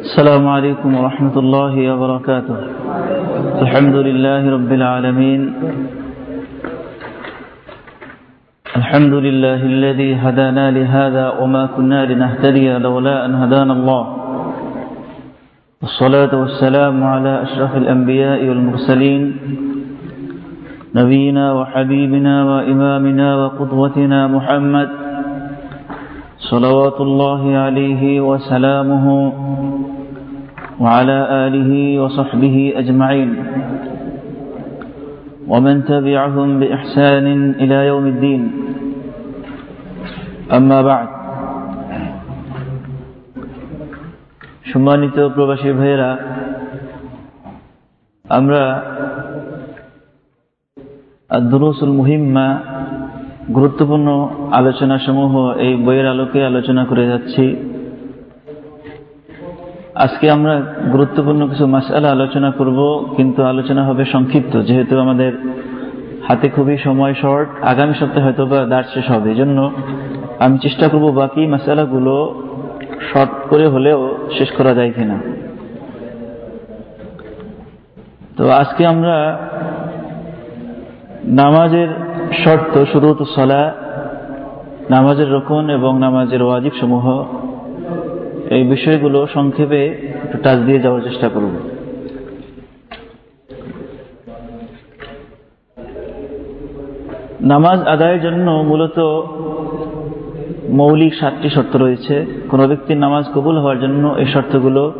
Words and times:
السلام 0.00 0.46
عليكم 0.48 0.94
ورحمة 0.94 1.36
الله 1.38 1.74
وبركاته. 1.92 2.56
الحمد 3.62 3.96
لله 4.06 4.42
رب 4.50 4.70
العالمين. 4.72 5.40
الحمد 8.76 9.14
لله 9.14 9.60
الذي 9.74 10.14
هدانا 10.14 10.70
لهذا 10.70 11.42
وما 11.42 11.66
كنا 11.74 12.06
لنهتدي 12.06 12.78
لولا 12.78 13.26
أن 13.26 13.34
هدانا 13.34 13.72
الله. 13.72 14.04
والصلاة 15.82 16.32
والسلام 16.38 17.04
على 17.04 17.42
أشرف 17.42 17.76
الأنبياء 17.76 18.46
والمرسلين. 18.46 19.22
نبينا 20.94 21.46
وحبيبنا 21.52 22.34
وإمامنا 22.44 23.28
وقدوتنا 23.36 24.26
محمد 24.26 24.88
صلوات 26.50 27.00
الله 27.00 27.42
عليه 27.58 28.20
وسلامه 28.20 29.06
وعلى 30.79 31.17
آله 31.47 31.71
وصحبه 31.99 32.73
أجمعين 32.75 33.29
ومن 35.47 35.75
تبعهم 35.85 36.59
بإحسان 36.59 37.25
إلى 37.53 37.77
يوم 37.87 38.05
الدين 38.05 38.41
أما 40.51 40.79
بعد 40.81 41.07
সম্মানিত 44.71 45.17
প্রবাসী 45.35 45.69
ভাইয়েরা 45.71 46.09
আমরা 48.25 48.63
দুরুসুল 51.51 51.91
মুহিম্মা 51.91 52.47
গুরুত্বপূর্ণ 53.53 54.07
আলোচনা 54.51 54.95
সমূহ 55.05 55.33
এই 55.57 55.73
বইয়ের 55.85 56.07
আলোকে 56.07 56.39
আলোচনা 56.45 56.83
করে 56.85 57.03
যাচ্ছি 57.07 57.45
আজকে 60.04 60.26
আমরা 60.30 60.54
গুরুত্বপূর্ণ 60.92 61.42
কিছু 61.48 61.64
মাসালা 61.66 62.08
আলোচনা 62.10 62.50
করব, 62.50 62.78
কিন্তু 63.16 63.40
আলোচনা 63.44 63.82
হবে 63.84 64.04
সংক্ষিপ্ত, 64.04 64.52
যেহেতু 64.62 64.94
আমাদের 65.00 65.32
হাতে 66.28 66.46
খুবই 66.48 66.76
সময় 66.78 67.14
শর্ট 67.22 67.48
আগামী 67.62 67.94
সপ্তাহে 68.00 68.24
হয়তো 68.26 68.42
বা 68.46 68.58
দাঁড় 68.64 68.88
শেষ 68.94 69.06
হবে 69.10 69.30
জন্য 69.34 69.58
আমি 70.38 70.56
চেষ্টা 70.58 70.86
করব 70.88 71.06
বাকি 71.12 71.42
মাসালাগুলো 71.46 72.14
শর্ট 73.12 73.32
করে 73.50 73.66
হলেও 73.68 74.00
শেষ 74.38 74.50
করা 74.58 74.72
যায় 74.74 74.92
কিনা। 74.92 75.16
তো 78.36 78.44
আজকে 78.52 78.82
আমরা 78.86 79.16
নামাজের 81.42 81.90
শর্ত 82.44 82.74
শুরু 82.92 83.08
তো 83.14 83.24
সলা, 83.34 83.62
নামাজের 84.90 85.28
রকন 85.32 85.64
এবং 85.70 85.92
নামাজের 86.00 86.42
ওয়াজিব 86.42 86.74
সমূহ 86.80 87.06
এই 88.50 88.62
বিষয়গুলো 88.64 89.26
সংক্ষেপে 89.34 89.84
একটু 90.24 90.38
টাচ 90.38 90.58
দিয়ে 90.58 90.80
যাওয়ার 90.80 91.02
চেষ্টা 91.02 91.28
করব। 91.28 91.50
নামাজ 97.40 97.78
আদায়ের 97.82 98.20
জন্য 98.22 98.50
মূলত 98.50 98.98
মৌলিক 100.68 101.14
সাতটি 101.14 101.48
শর্ত 101.50 101.76
রয়েছে। 101.76 102.26
কোনো 102.48 102.68
ব্যক্তির 102.68 102.96
নামাজ 102.96 103.24
কবুল 103.34 103.58
হওয়ার 103.58 103.80
জন্য 103.80 104.14
এই 104.18 104.26
শর্তগুলো 104.26 104.92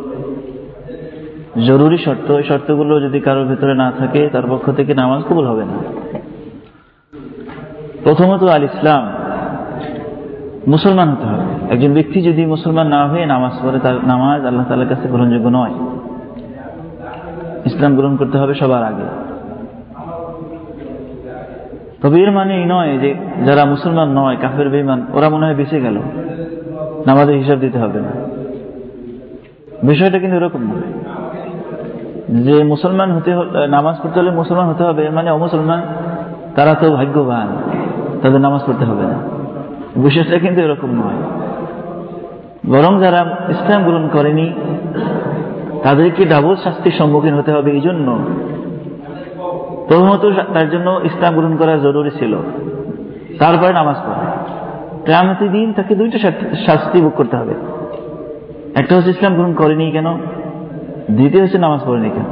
জরুরি 1.66 1.98
শর্ত। 1.98 2.30
এই 2.30 2.44
শর্তগুলো 2.44 3.00
যদি 3.00 3.20
কারোর 3.20 3.46
ভেতরে 3.46 3.74
না 3.74 3.92
থাকে, 3.98 4.28
তার 4.32 4.42
পক্ষ 4.50 4.70
থেকে 4.70 4.94
নামাজ 4.94 5.22
কবুল 5.22 5.46
হবে 5.46 5.64
না। 5.64 5.76
প্রথমত 8.04 8.42
আল 8.42 8.64
ইসলাম 8.64 9.02
মুসলমান 10.68 11.08
হতে 11.08 11.26
হবে। 11.26 11.49
একজন 11.70 11.94
ব্যক্তি 11.94 12.22
যদি 12.22 12.46
মুসলমান 12.46 12.86
না 12.86 13.08
হয়ে 13.08 13.26
নামাজ 13.26 13.52
পড়ে, 13.62 13.78
তার 13.80 13.94
নামাজ 14.06 14.46
আল্লাহ 14.46 14.64
তালার 14.68 14.88
কাছে 14.88 15.08
গ্রহণযোগ্য 15.08 15.48
নয়। 15.48 15.74
ইসলাম 17.66 17.96
গ্রহণ 17.96 18.16
করতে 18.16 18.38
হবে 18.38 18.54
সবার 18.54 18.84
আগে। 18.84 19.06
তবে 22.02 22.22
এর 22.22 22.30
মানে 22.30 22.56
এই 22.56 22.64
নয় 22.68 22.98
যে 22.98 23.14
যারা 23.46 23.64
মুসলমান 23.64 24.08
নয়, 24.08 24.36
কাফের 24.40 24.68
বেমান 24.68 25.06
ওরা 25.12 25.28
মনে 25.28 25.46
হয় 25.46 25.54
বেঁচে 25.54 25.80
গেল। 25.80 25.96
নামাজের 27.06 27.36
হিসাব 27.36 27.58
দিতে 27.58 27.78
হবে 27.78 28.00
না। 28.00 28.08
বিষয়টা 29.82 30.18
কিন্তু 30.18 30.36
এরকম 30.36 30.62
নয় 30.62 30.88
যে 32.42 32.64
মুসলমান 32.64 33.12
হতে 33.12 33.30
নামাজ 33.68 33.96
পড়তে 34.02 34.20
হলে 34.20 34.30
মুসলমান 34.30 34.66
হতে 34.66 34.84
হবে 34.84 35.10
মানে 35.10 35.30
অমুসলমান, 35.30 35.82
তারা 36.56 36.74
তো 36.74 36.90
ভাগ্যবান, 36.90 37.48
তাদের 38.22 38.40
নামাজ 38.40 38.60
পড়তে 38.66 38.84
হবে 38.84 39.02
না। 39.02 39.18
বিষয়টা 39.96 40.38
কিন্তু 40.38 40.62
এরকম 40.62 40.90
নয়। 40.90 41.49
বরং 42.66 43.00
যারা 43.00 43.36
ইসলাম 43.48 43.84
গ্রহণ 43.84 44.08
করেনি, 44.08 44.52
তাদেরকে 45.82 46.24
ডাবল 46.24 46.56
শাস্তির 46.56 46.92
সম্মুখীন 46.92 47.34
হতে 47.34 47.52
হবে 47.52 47.70
এই 47.70 47.80
জন্য 47.80 48.18
প্রথমত 49.88 50.30
তার 50.54 50.70
জন্য 50.70 51.00
ইসলাম 51.04 51.34
গ্রহণ 51.34 51.56
করা 51.56 51.76
জরুরি 51.76 52.10
ছিল। 52.10 52.36
তারপরে 53.38 53.72
নামাজ 53.72 53.96
পড়া। 53.96 54.36
কেয়ামতি 55.06 55.48
দিন 55.48 55.72
তাকে 55.72 55.94
দুইটা 55.94 56.18
শাস্তি 56.66 57.00
ভোগ 57.00 57.12
করতে 57.12 57.36
হবে। 57.36 57.54
একটা 58.74 58.96
হচ্ছে 58.96 59.10
ইসলাম 59.10 59.34
গ্রহণ 59.34 59.54
করেনি 59.54 59.90
কেন? 59.90 60.14
দ্বিতীয় 61.10 61.42
হচ্ছে 61.42 61.58
নামাজ 61.58 61.80
পড়েনি 61.86 62.10
কেন? 62.10 62.24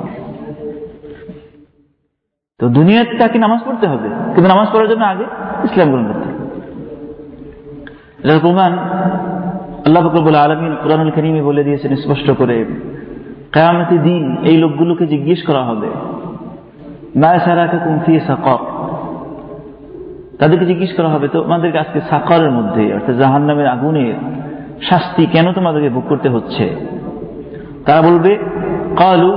তো 2.58 2.68
দুনিয়াতে 2.68 3.18
তাকে 3.18 3.38
নামাজ 3.38 3.60
পড়তে 3.66 3.86
হবে। 3.86 4.08
কিন্তু 4.08 4.48
নামাজ 4.48 4.68
পড়ার 4.72 4.88
জন্য 4.88 5.04
আগে 5.04 5.24
ইসলাম 5.64 5.90
গ্রহণ 5.90 6.12
করতে 6.12 6.28
হবে। 6.28 6.38
এটার 8.24 8.38
প্রমাণ 8.40 8.76
আল্লাহ 9.88 10.08
ফকরবুল 10.08 10.34
আলমিন 10.34 10.76
কোরআনুল 10.82 11.10
করিমে 11.10 11.42
বলে 11.42 11.64
দিয়েছেন 11.64 11.96
স্পষ্ট 11.96 12.30
করে 12.30 12.64
কেয়ামতি 13.52 13.98
দিন 13.98 14.36
এই 14.44 14.56
লোকগুলোকে 14.56 15.06
জিজ্ঞেস 15.06 15.42
করা 15.46 15.62
হবে 15.64 15.90
তাদেরকে 20.38 20.66
জিজ্ঞেস 20.66 20.90
করা 20.96 21.08
হবে, 21.08 21.28
তো 21.28 21.44
আমাদেরকে 21.44 21.78
আজকে 21.78 22.00
সাকরের 22.10 22.50
মধ্যে, 22.50 22.94
অর্থাৎ 22.94 23.16
জাহান 23.16 23.42
নামের 23.42 23.66
আগুনের 23.66 24.14
শাস্তি 24.88 25.26
কেন 25.26 25.52
তোমাদেরকে 25.52 25.88
ভোগ 25.88 26.04
করতে 26.08 26.28
হচ্ছে? 26.28 26.76
তারা 27.86 28.02
বলবে, 28.02 28.38
কালু 28.96 29.30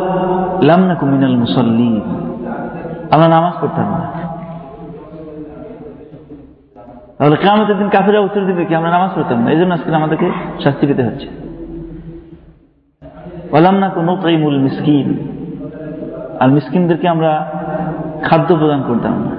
লামনা 0.61 0.95
কুমিনাল 0.95 1.37
মুসল্লি 1.37 2.01
আমরা 3.11 3.27
নামাজ 3.27 3.53
পড়তাম 3.61 3.87
না। 3.91 4.01
তাহলে 7.21 7.35
কেমতের 7.35 7.77
দিন 7.77 7.89
কাফেরা 7.89 8.19
উত্তর 8.19 8.41
দিবে 8.41 8.65
কি, 8.65 8.75
আমরা 8.75 8.91
নামাজ 8.91 9.09
পড়তাম 9.15 9.39
না। 9.43 9.51
এই 9.51 9.59
জন্য 9.59 9.73
আজকে 9.73 9.95
আমাদেরকে 9.95 10.31
শাস্তি 10.63 10.87
পেতে 10.87 11.03
হচ্ছে। 11.03 11.27
বললাম 13.51 13.75
না 13.75 13.89
কোনো 13.89 14.17
তাইমুল 14.21 14.57
মিসকিন। 14.57 15.09
আর 16.39 16.49
মিসকিনদেরকে 16.49 17.07
আমরা 17.07 17.51
খাদ্য 18.23 18.55
প্রদান 18.55 18.83
করতাম 18.87 19.13
না। 19.13 19.31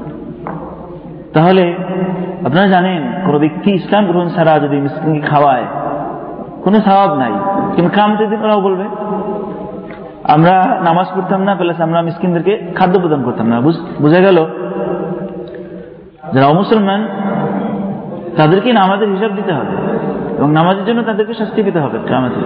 তাহলে 1.32 1.75
আপনারা 2.47 2.69
জানেন, 2.69 3.03
কোনো 3.26 3.38
ব্যক্তি 3.38 3.71
ইসলাম 3.71 4.06
গ্রহণ 4.06 4.28
ছাড়া 4.28 4.59
যদি 4.59 4.76
মিসকিনকে 4.76 5.26
খাওয়ায়, 5.26 5.65
কোনো 6.65 6.81
স্বভাব 6.81 7.15
নাই। 7.15 7.32
কিন্তু 7.76 7.91
কামতের 7.97 8.31
দিন 8.31 8.42
ওরাও 8.42 8.60
বলবে, 8.60 8.84
আমরা 10.25 10.81
নামাজ 10.84 11.06
পড়তাম 11.15 11.42
না, 11.42 11.54
প্লাস 11.54 11.81
আমরা 11.81 12.03
মিসকিনদেরকে 12.03 12.66
খাদ্য 12.75 13.00
প্রদান 13.00 13.22
করতাম 13.22 13.47
না। 13.47 13.60
বুঝা 14.00 14.21
গেল? 14.21 14.47
যারা 16.32 16.47
অমুসলমান 16.47 17.09
তাদেরকে 18.37 18.72
নামাজের 18.72 19.09
হিসাব 19.09 19.32
দিতে 19.37 19.53
হবে 19.53 19.75
এবং 20.38 20.53
নামাজের 20.53 20.84
জন্য 20.84 21.03
তাদেরকে 21.03 21.34
শাস্তি 21.34 21.62
পেতে 21.62 21.81
হবে 21.81 21.98
আমাদের 22.15 22.43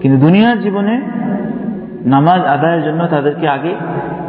কিন্তু 0.00 0.16
দুনিয়ার 0.26 0.58
জীবনে 0.60 0.94
নামাজ 2.06 2.40
আদায়ের 2.46 2.82
জন্য 2.84 3.00
তাদেরকে 3.06 3.48
আগে 3.48 3.72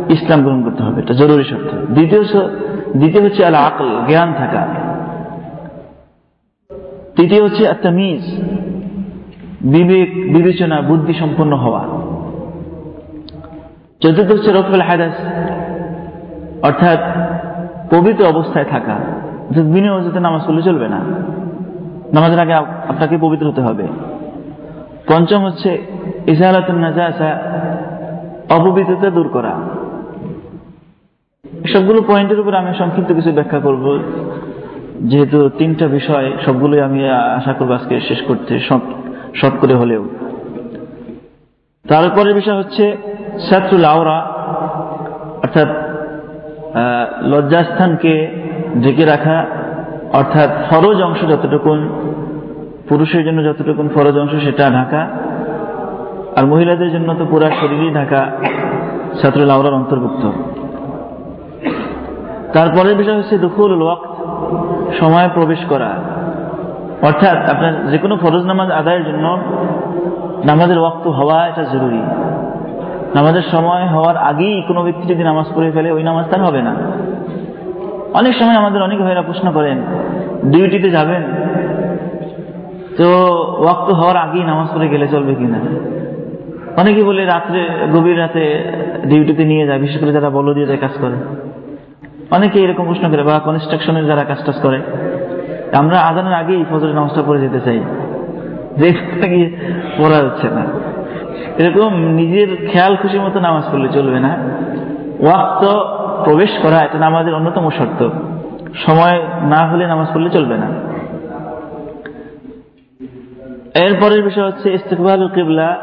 ইসলাম 0.10 0.44
গ্রহণ 0.44 0.64
করতে 0.64 0.84
হবে, 0.84 1.02
এটা 1.02 1.14
জরুরি 1.14 1.44
শর্ত। 1.44 1.72
দ্বিতীয় 1.94 2.24
দ্বিতীয় 2.98 3.24
হচ্ছে 3.24 3.46
আল 3.46 3.56
আকল 3.56 3.90
জ্ঞান 4.08 4.34
থাকা। 4.38 4.62
তৃতীয় 7.16 7.44
হচ্ছে 7.44 7.64
তামিজ 7.84 8.24
বিবেক, 9.62 10.10
বিবেচনা, 10.34 10.82
বুদ্ধি 10.82 11.14
সম্পন্ন 11.14 11.54
হওয়া। 11.56 11.84
চতুর্থ 14.02 14.32
হচ্ছে 14.32 14.52
রফুল 14.52 14.82
হাদাস, 14.82 15.16
অর্থাৎ 16.64 17.02
পবিত্র 17.94 18.24
অবস্থায় 18.26 18.66
থাকা। 18.66 18.96
বিনা 19.52 19.94
অজুতে 19.94 20.20
নামাজ 20.20 20.42
পড়লে 20.48 20.62
চলবে 20.62 20.88
না। 20.88 21.00
নামাজের 22.14 22.40
আগে 22.40 22.54
আপনাকে 22.54 23.18
পবিত্র 23.18 23.48
হতে 23.48 23.62
হবে। 23.62 23.88
পঞ্চম 25.10 25.46
হচ্ছে 25.46 25.82
অপবিত্রতা 28.50 29.10
দূর 29.10 29.28
করা। 29.28 29.54
সবগুলো 31.74 32.02
পয়েন্টের 32.02 32.40
উপর 32.40 32.54
আমি 32.54 32.74
সংক্ষিপ্ত 32.78 33.14
কিছু 33.14 33.32
ব্যাখ্যা 33.32 33.60
করব। 33.60 34.00
যেহেতু 35.00 35.50
তিনটা 35.50 35.88
বিষয়, 35.88 36.32
সবগুলোই 36.46 36.82
আমি 36.82 37.10
আশা 37.10 37.54
করব 37.54 37.72
আজকে 37.72 38.02
শেষ 38.02 38.22
করতে 38.22 38.60
শর্ট 38.60 39.56
করে 39.62 39.76
হলেও। 39.76 40.06
তারপরের 41.90 42.34
বিষয় 42.34 42.58
হচ্ছে 42.58 42.98
সাতুল 43.50 43.86
আওরা, 43.86 44.20
অর্থাৎ 45.44 45.68
লজ্জাস্থানকে 47.24 48.43
ঢেকে 48.82 49.06
রাখা, 49.06 49.46
অর্থাৎ 50.14 50.50
ফরজ 50.70 51.02
অংশ 51.02 51.26
যতটুকুন, 51.30 51.90
পুরুষের 52.90 53.26
জন্য 53.26 53.44
যতটুকুন 53.44 53.90
ফরজ 53.96 54.18
অংশ 54.18 54.32
সেটা 54.32 54.70
ঢাকা, 54.70 55.08
আর 56.36 56.46
মহিলাদের 56.46 56.92
জন্য 56.92 57.14
তো 57.14 57.26
পুরা 57.26 57.50
শরীরই 57.50 57.94
ঢাকা 57.94 58.32
ছাত্র 59.22 59.52
আওরার 59.52 59.74
অন্তর্ভুক্ত। 59.74 60.32
তারপরের 62.54 62.96
বিষয় 62.96 63.18
হচ্ছে 63.18 63.38
দুখুল 63.38 63.82
ওয়াক্ত, 63.82 64.08
সময় 65.00 65.30
প্রবেশ 65.34 65.60
করা। 65.70 65.94
অর্থাৎ 67.02 67.50
আপনার 67.50 67.90
যে 67.92 67.98
কোনো 67.98 68.18
ফরজ 68.18 68.44
নামাজ 68.46 68.72
আদায়ের 68.72 69.06
জন্য 69.06 69.38
নামাজের 70.46 70.80
ওয়াক্ত 70.80 71.08
হওয়া 71.08 71.48
এটা 71.48 71.64
জরুরি। 71.64 72.02
নামাজের 73.16 73.42
সময় 73.52 73.88
হওয়ার 73.88 74.18
আগেই 74.18 74.64
কোনো 74.68 74.84
ব্যক্তি 74.84 75.14
যদি 75.14 75.24
নামাজ 75.24 75.46
পড়ে 75.56 75.72
ফেলে, 75.72 75.92
ওই 75.92 76.04
নামাজ 76.04 76.26
তার 76.32 76.44
হবে 76.44 76.62
না। 76.62 76.76
অনেক 78.14 78.36
সময় 78.36 78.56
আমাদের 78.56 78.82
অনেক 78.82 79.00
ভাইরা 79.00 79.22
প্রশ্ন 79.22 79.52
করেন 79.52 79.78
ডিউটিতে 80.46 80.90
যাবেন? 80.90 81.24
তো 82.98 83.06
ওয়াক্ত 83.60 83.94
হওয়ার 83.94 84.18
আগেই 84.18 84.44
নামাজ 84.44 84.76
পড়ে 84.76 84.88
গেলে 84.88 85.08
চলবে 85.08 85.36
কিনা? 85.36 85.60
অনেকে 86.78 87.04
বলে 87.04 87.26
রাত্রে, 87.26 87.70
গভীর 87.94 88.20
রাতে 88.20 88.64
ডিউটিতে 89.06 89.44
নিয়ে 89.44 89.68
যায়, 89.68 89.80
বিশেষ 89.80 90.02
করে 90.02 90.12
যারা 90.12 90.30
বলো 90.30 90.54
দিয়ে 90.54 90.78
কাজ 90.78 90.92
করে। 91.02 91.14
অনেকে 92.32 92.60
এরকম 92.60 92.86
প্রশ্ন 92.86 93.12
করে, 93.12 93.24
বা 93.24 93.40
কনস্ট্রাকশনের 93.40 94.06
যারা 94.06 94.24
কাজ 94.24 94.46
টাজ 94.46 94.56
করে। 94.56 94.82
আমরা 95.74 96.00
আজানের 96.00 96.34
আগেই 96.34 96.66
ফজরের 96.70 96.96
নামাজটা 96.96 97.24
পড়ে 97.28 97.42
যেতে 97.42 97.60
চাই। 97.60 97.80
যে 98.78 98.94
পড়া 99.98 100.18
হচ্ছে 100.18 100.48
না। 100.50 100.66
এরকম 101.58 102.06
নিজের 102.06 102.68
খেয়াল, 102.72 102.96
খুশি 102.96 103.20
মতো 103.20 103.40
নামাজ 103.40 103.64
পড়লে 103.72 103.90
চলবে 103.94 104.20
না। 104.20 104.38
ওয়াক্ত 105.20 105.66
প্রবেশ 106.24 106.50
করা 106.64 106.82
এটা 106.82 107.00
নামাজের 107.00 107.34
অন্যতম 107.34 107.70
শর্ত। 107.70 108.10
সময় 108.86 109.24
না 109.42 109.72
হলে 109.72 109.88
নামাজ 109.88 110.08
পড়লে 110.14 110.30
চলবে 110.30 110.58
না। 110.58 110.68
এরপরের 113.76 114.24
বিষয় 114.24 114.48
হচ্ছে 114.48 114.74
ইস্তেকবাল 114.74 115.28
কেবলা। 115.28 115.78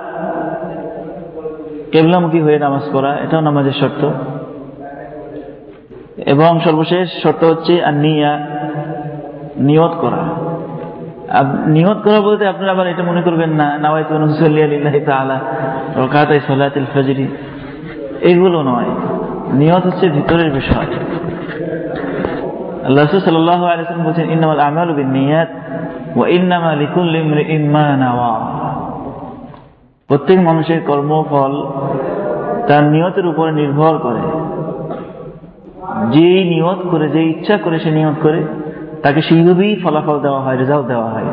কেবলামুখী 1.93 2.41
হয়ে 2.41 2.59
নামাজ 2.59 2.83
পড়া, 2.93 3.17
এটাও 3.17 3.41
নামাজের 3.41 3.73
শর্ত। 3.73 4.11
এবং 6.27 6.61
সর্বশেষ 6.61 7.23
শর্ত 7.23 7.45
হচ্ছে 7.45 7.85
আর 7.85 7.95
নিয়া 7.95 8.47
নিয়ত 9.57 9.93
করা। 10.01 10.51
নিয়ত 11.67 11.99
করা 12.05 12.21
বলতে 12.21 12.47
আপনারা 12.47 12.71
আবার 12.71 12.87
এটা 12.87 13.03
মনে 13.03 13.23
করবেন 13.23 13.51
না 13.51 13.79
নাওয়াইতু 13.79 14.19
নুসাল্লি 14.19 14.63
আলিল্লাহি 14.63 15.01
তাআলা, 15.01 15.41
রাকাতাই 15.97 16.41
সালাতুল 16.41 16.85
ফজরি। 16.95 17.29
এগুলো 18.21 18.63
নয়। 18.63 19.20
নিয়ত 19.53 19.87
হচ্ছে 19.87 20.09
ভিতরের 20.09 20.51
বিষয়। 20.51 20.87
প্রত্যেক 30.09 30.39
মানুষের 30.41 30.81
কর্মফল 30.87 31.67
তার 32.69 32.85
নিয়তের 32.85 33.27
উপরে 33.27 33.53
নির্ভর 33.53 33.99
করে। 33.99 34.21
যেই 36.13 36.49
নিয়ত 36.49 36.79
করে 36.91 37.09
যে 37.09 37.23
ইচ্ছা 37.23 37.57
করে 37.57 37.79
সে 37.79 37.91
নিয়ত 37.91 38.15
করে, 38.23 38.45
তাকে 39.03 39.23
সেইভাবেই 39.23 39.77
ফলাফল 39.77 40.21
দেওয়া 40.21 40.41
হয় 40.41 40.57
রেজাল্ট 40.57 40.87
দেওয়া 40.87 41.11
হয়। 41.11 41.25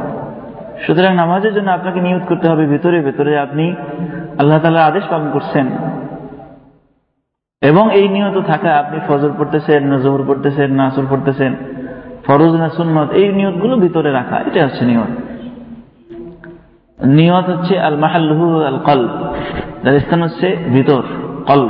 সুতরাং 0.86 1.16
নামাজের 1.16 1.54
জন্য 1.54 1.72
আপনাকে 1.72 2.02
নিয়ত 2.02 2.22
করতে 2.30 2.50
হবে 2.50 2.66
ভেতরে 2.66 3.00
ভেতরে 3.00 3.40
আপনি 3.40 3.76
আল্লাহ 4.40 4.60
তালার 4.60 4.84
আদেশ 4.84 5.04
পালন 5.10 5.30
করছেন। 5.34 5.68
এবং 7.62 7.96
এই 7.96 8.08
নিয়ত 8.08 8.38
থাকা 8.48 8.70
আপনি 8.78 8.98
ফজর 9.08 9.32
পড়তেছেন, 9.38 9.84
না 9.84 9.98
জোহর 10.00 10.24
পড়তেছেন, 10.28 10.74
না 10.74 10.84
আসর 10.86 11.06
পড়তেছেন, 11.10 11.56
ফরজ 12.28 12.54
না 12.54 12.70
সুন্নত, 12.70 13.12
এই 13.12 13.34
নিয়তগুলো 13.34 13.76
ভিতরে 13.78 14.12
রাখা, 14.12 14.38
এটা 14.40 14.64
হচ্ছে 14.64 14.86
নিয়ত। 14.86 15.12
নিয়ত 17.06 17.50
হচ্ছে 17.50 17.80
আল 17.80 17.98
মাহাল্লুহু 17.98 18.64
আল 18.64 18.80
কল 18.86 19.08
যার 19.84 20.00
স্থান 20.00 20.24
হচ্ছে 20.24 20.58
ভিতর 20.74 21.04
কল 21.48 21.70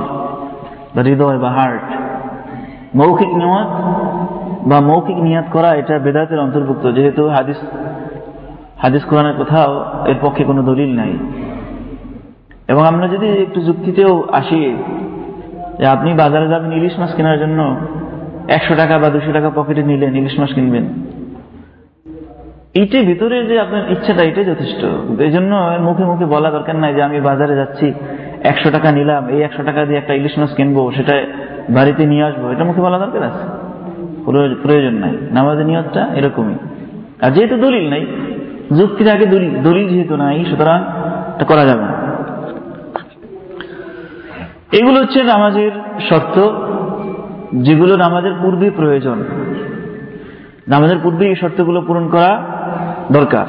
বা 0.95 1.01
হৃদয়, 1.01 1.37
বা 1.37 1.49
হার্ট। 1.51 1.85
মৌখিক 2.95 3.31
নিয়ত 3.33 3.69
বা 4.67 4.81
মৌখিক 4.81 5.17
নিয়াত 5.17 5.45
করা, 5.51 5.69
এটা 5.75 5.99
বেদাতের 5.99 6.39
অন্তর্ভুক্ত। 6.39 6.91
যেহেতু 6.91 7.27
হাদিস 7.27 7.59
হাদিস 8.77 9.03
কোরআনের 9.05 9.35
কোথাও 9.37 9.71
এর 10.05 10.15
পক্ষে 10.21 10.43
কোনো 10.43 10.63
দলিল 10.63 10.95
নাই। 10.95 11.13
এবং 12.67 12.83
আমরা 12.87 13.07
যদি 13.07 13.27
একটু 13.27 13.61
যুক্তিতেও 13.61 14.23
আসি 14.31 14.75
যে 15.79 15.85
আপনি 15.85 16.13
বাজারে 16.13 16.47
যাবেন 16.47 16.71
ইলিশ 16.71 16.99
মাছ 16.99 17.11
কেনার 17.15 17.39
জন্য, 17.39 17.75
একশো 18.47 18.75
টাকা 18.75 18.97
বা 18.97 19.09
দুশো 19.09 19.31
টাকা 19.33 19.49
পকেটে 19.49 19.83
নিলেন, 19.83 20.15
ইলিশ 20.15 20.39
মাছ 20.39 20.53
কিনবেন। 20.53 20.85
এইটার 22.73 23.03
ভিতরে 23.03 23.45
যে 23.45 23.59
আপনার 23.59 23.91
ইচ্ছাটা, 23.91 24.23
এটাই 24.23 24.45
যথেষ্ট। 24.45 24.81
এই 25.21 25.31
জন্য 25.31 25.51
মুখে 25.79 26.05
মুখে 26.05 26.25
বলা 26.25 26.49
দরকার 26.51 26.75
নাই 26.75 26.93
যে 26.93 27.01
আমি 27.03 27.21
বাজারে 27.21 27.55
যাচ্ছি, 27.55 27.93
একশো 28.43 28.69
টাকা 28.71 28.91
নিলাম, 28.91 29.27
এই 29.29 29.41
একশো 29.41 29.63
টাকা 29.63 29.85
দিয়ে 29.85 29.97
একটা 29.97 30.13
ইলিশ 30.13 30.39
মাছ 30.39 30.51
কিনবো, 30.53 30.91
সেটা 30.91 31.13
বাড়িতে 31.69 32.05
নিয়ে 32.05 32.23
আসব, 32.23 32.51
এটা 32.51 32.63
মুখে 32.63 32.81
বলা 32.81 32.97
দরকার 32.97 33.23
আছে। 33.23 33.45
প্রয়োজন 34.63 34.93
নাই। 34.93 35.13
নামাজের 35.31 35.65
নিয়তটা 35.65 36.07
এরকমই। 36.15 36.55
আর 37.21 37.31
যেহেতু 37.31 37.55
দলিল 37.57 37.89
নাই, 37.89 38.05
যুক্তির 38.77 39.09
আগে 39.09 39.25
দলিল 39.25 39.53
দলিল 39.63 39.87
যেহেতু 39.89 40.15
নাই, 40.15 40.45
সুতরাং 40.49 40.79
করা 41.47 41.65
যাবে 41.65 41.81
না। 41.81 41.96
এগুলো 44.71 44.99
হচ্ছে 44.99 45.23
নামাজের 45.23 45.71
শর্ত, 46.09 46.49
যেগুলো 47.53 47.97
নামাজের 47.97 48.33
পূর্বে 48.41 48.71
প্রয়োজন। 48.71 49.23
নামাজের 50.67 50.97
পূর্বে 51.03 51.27
এই 51.27 51.35
শর্তগুলো 51.35 51.81
পূরণ 51.81 52.09
করা 52.09 52.45
দরকার। 53.11 53.45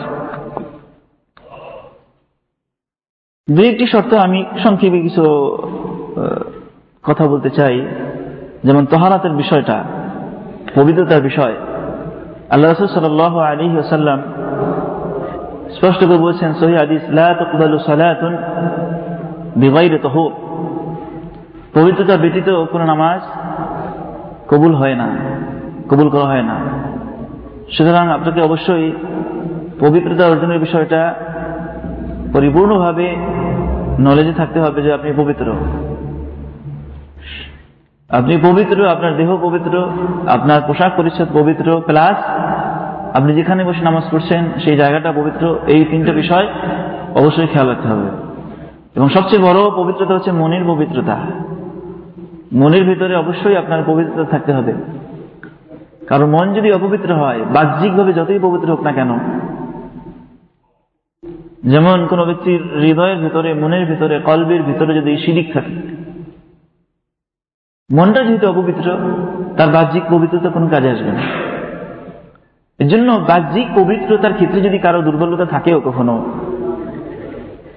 দু 3.50 3.62
একটি 3.62 3.86
শর্ত 3.86 4.14
আমি 4.14 4.44
সংক্ষেপে 4.62 5.00
কিছু 5.00 5.24
কথা 7.02 7.26
বলতে 7.26 7.50
চাই। 7.50 7.86
যেমন 8.64 8.86
তহারাতের 8.86 9.30
বিষয়টা, 9.30 9.84
পবিত্রতার 10.74 11.22
বিষয়। 11.22 11.54
আল্লাহ 12.50 12.72
রসুল 12.72 12.86
সাল 12.86 13.20
আলী 13.20 13.78
ওসাল্লাম 13.78 14.22
স্পষ্ট 15.74 16.04
করে 16.04 16.18
বলছেন, 16.18 16.54
সহি 16.54 16.76
আদিস 16.76 17.02
সালাতুন 17.86 18.36
বিগাইরে 19.56 19.98
তহুর। 19.98 20.47
পবিত্রতা 21.74 22.16
ব্যতীত 22.16 22.64
কোনো 22.64 22.84
নামাজ 22.84 23.20
কবুল 24.48 24.74
হয় 24.74 24.94
না, 24.94 25.08
কবুল 25.90 26.08
করা 26.08 26.24
হয় 26.24 26.42
না। 26.42 26.56
সুতরাং 27.76 28.08
আপনাকে 28.08 28.40
অবশ্যই 28.42 28.92
পবিত্রতা 29.80 30.26
অর্জনের 30.26 30.58
বিষয়টা 30.58 31.14
পরিপূর্ণভাবে 32.32 33.16
নলেজে 34.00 34.32
থাকতে 34.32 34.60
হবে 34.60 34.82
যে 34.82 34.92
আপনি 34.92 35.12
পবিত্র। 35.16 35.54
আপনি 38.10 38.36
পবিত্র, 38.36 38.88
আপনার 38.88 39.16
দেহ 39.16 39.36
পবিত্র, 39.36 39.88
আপনার 40.28 40.60
পোশাক 40.66 40.92
পরিচ্ছদ 40.96 41.26
পবিত্র 41.32 41.82
প্লাস 41.86 42.18
আপনি 43.16 43.34
যেখানে 43.34 43.64
বসে 43.64 43.82
নামাজ 43.82 44.04
পড়ছেন, 44.10 44.44
সেই 44.64 44.76
জায়গাটা 44.76 45.12
পবিত্র, 45.12 45.58
এই 45.66 45.84
তিনটা 45.84 46.12
বিষয় 46.12 46.46
অবশ্যই 47.14 47.46
খেয়াল 47.46 47.68
রাখতে 47.68 47.88
হবে। 47.88 48.08
এবং 48.96 49.08
সবচেয়ে 49.08 49.42
বড় 49.42 49.70
পবিত্রতা 49.76 50.14
হচ্ছে 50.14 50.32
মনের 50.32 50.64
পবিত্রতা। 50.64 51.16
মনের 52.52 52.84
ভিতরে 52.84 53.16
অবশ্যই 53.16 53.56
আপনার 53.56 53.80
পবিত্রতা 53.86 54.30
থাকতে 54.30 54.52
হবে। 54.52 54.72
কারণ 56.06 56.26
মন 56.30 56.54
যদি 56.54 56.72
অপবিত্র 56.72 57.14
হয়, 57.14 57.40
বাহ্যিকভাবে 57.54 58.12
যতই 58.12 58.38
পবিত্র 58.38 58.68
হোক 58.70 58.82
না 58.82 58.92
কেন, 58.92 59.10
যেমন 61.72 62.06
কোন 62.06 62.24
ব্যক্তির 62.24 62.60
হৃদয়ের 62.82 63.18
ভিতরে, 63.18 63.54
মনের 63.54 63.86
ভিতরে, 63.86 64.20
কলবের 64.20 64.62
ভিতরে 64.62 64.94
যদি 64.94 65.16
শিরিক 65.16 65.46
থাকে, 65.54 65.74
মনটা 67.90 68.24
যেহেতু 68.24 68.46
অপবিত্র, 68.48 68.86
তার 69.56 69.68
বাহ্যিক 69.68 70.04
পবিত্রতা 70.10 70.48
কোনো 70.50 70.66
কাজে 70.68 70.90
আসবে 70.90 71.12
না। 71.12 71.22
এর 72.78 72.88
জন্য 72.88 73.08
বাহ্যিক 73.12 73.68
পবিত্রতার 73.74 74.32
ক্ষেত্রে 74.32 74.60
যদি 74.60 74.78
কারও 74.78 75.02
দুর্বলতা 75.02 75.44
থাকেও 75.44 75.80
কখনো, 75.80 76.14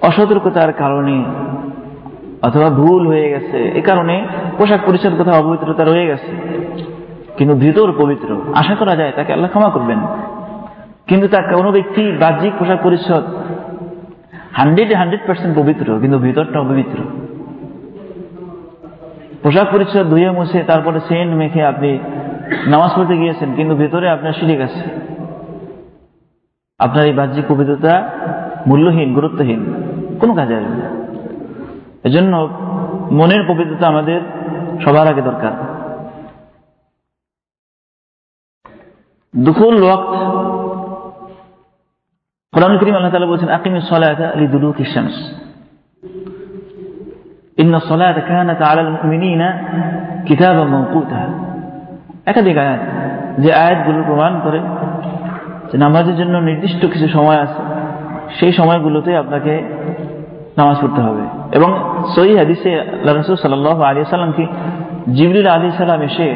অসতর্কতার 0.02 0.72
কারণে 0.72 1.24
অথবা 2.46 2.68
ভুল 2.80 3.02
হয়ে 3.10 3.26
গেছে। 3.34 3.58
এ 3.80 3.82
কারণে 3.88 4.14
পোশাক 4.58 4.80
পরিচ্ছদ 4.86 5.12
কোথাও 5.20 5.36
অপবিত্রতা 5.40 5.82
রয়ে 5.84 6.06
গেছে। 6.10 6.30
কিন্তু 7.38 7.54
ভিতর 7.64 7.88
পবিত্র, 8.00 8.28
আশা 8.60 8.74
করা 8.80 8.94
যায় 9.00 9.12
তাকে 9.18 9.30
আল্লাহ 9.36 9.50
ক্ষমা 9.52 9.70
করবেন। 9.76 10.00
কিন্তু 11.08 11.26
তার 11.32 11.44
কোনো 11.58 11.70
ব্যক্তি 11.76 12.02
বাহ্যিক 12.22 12.52
পোশাক 12.60 12.78
পরিচ্ছদ 12.86 13.24
হান্ড্রেড 14.58 14.90
হান্ড্রেড 15.00 15.22
পার্সেন্ট 15.28 15.52
পবিত্র, 15.60 15.86
কিন্তু 16.02 16.16
ভিতরটা 16.26 16.58
অপবিত্র। 16.64 16.98
পোশাক 19.42 19.66
পরিচ্ছদ 19.74 20.04
ধুয়ে 20.12 20.30
মুছে 20.36 20.58
তারপরে 20.70 20.98
সেন্ট 21.08 21.32
মেখে 21.40 21.62
আপনি 21.72 21.90
নামাজ 22.72 22.90
পড়তে 22.96 23.14
গিয়েছেন, 23.22 23.48
কিন্তু 23.58 23.74
ভেতরে 23.82 24.06
আপনার 24.14 24.36
শিরিক 24.38 24.58
গেছে 24.62 24.82
আপনার 26.80 27.04
এই 27.08 27.14
বাহ্যিক 27.20 27.44
পবিত্রতা 27.52 27.94
মূল্যহীন, 28.68 29.08
গুরুত্বহীন, 29.18 29.60
কোনো 30.20 30.32
কাজে 30.38 30.54
আসবে 30.60 30.76
না। 30.82 30.88
এজন্য 32.04 32.48
মনের 33.12 33.42
পবিত্রতা 33.48 33.86
আমাদের 33.88 34.20
সবার 34.84 35.06
আগে 35.06 35.22
দরকার। 35.22 35.52
দুকুল 39.34 39.82
ওয়াক্ত 39.82 40.14
কোরআন 42.52 42.78
করিম 42.78 42.94
আল্লাহ 42.94 43.12
তালা 43.12 43.26
বলছেন, 43.26 43.48
আকিম 43.48 43.74
আলী 43.74 44.46
ইন্ন 47.56 47.74
আলাল 50.44 50.68
মাওকুতা। 50.68 51.20
একাধিক 52.26 52.56
আয়াত, 52.56 52.80
যে 53.42 53.54
আয়াতগুলো 53.54 54.02
প্রমাণ 54.06 54.40
করে 54.40 54.60
যে 55.72 55.78
নামাজের 55.78 56.16
জন্য 56.16 56.38
নির্দিষ্ট 56.38 56.82
কিছু 56.92 57.08
সময় 57.08 57.38
আছে, 57.38 57.60
সেই 58.40 58.52
সময়গুলোতে 58.52 59.16
আপনাকে 59.16 59.52
নামাজ 60.58 60.76
পড়তে 60.82 61.00
হবে। 61.06 61.24
এবং 61.56 61.70
সহি 62.14 62.32
হাদিসে 62.36 62.70
রসুল 63.18 63.36
সাল্লাহ 63.36 63.78
আলী 63.88 63.98
সাল্লামকে 64.04 64.44
জিবরুল 65.16 65.48
আলী 65.54 65.64
সাল্লাম 65.70 66.02
এসে 66.02 66.28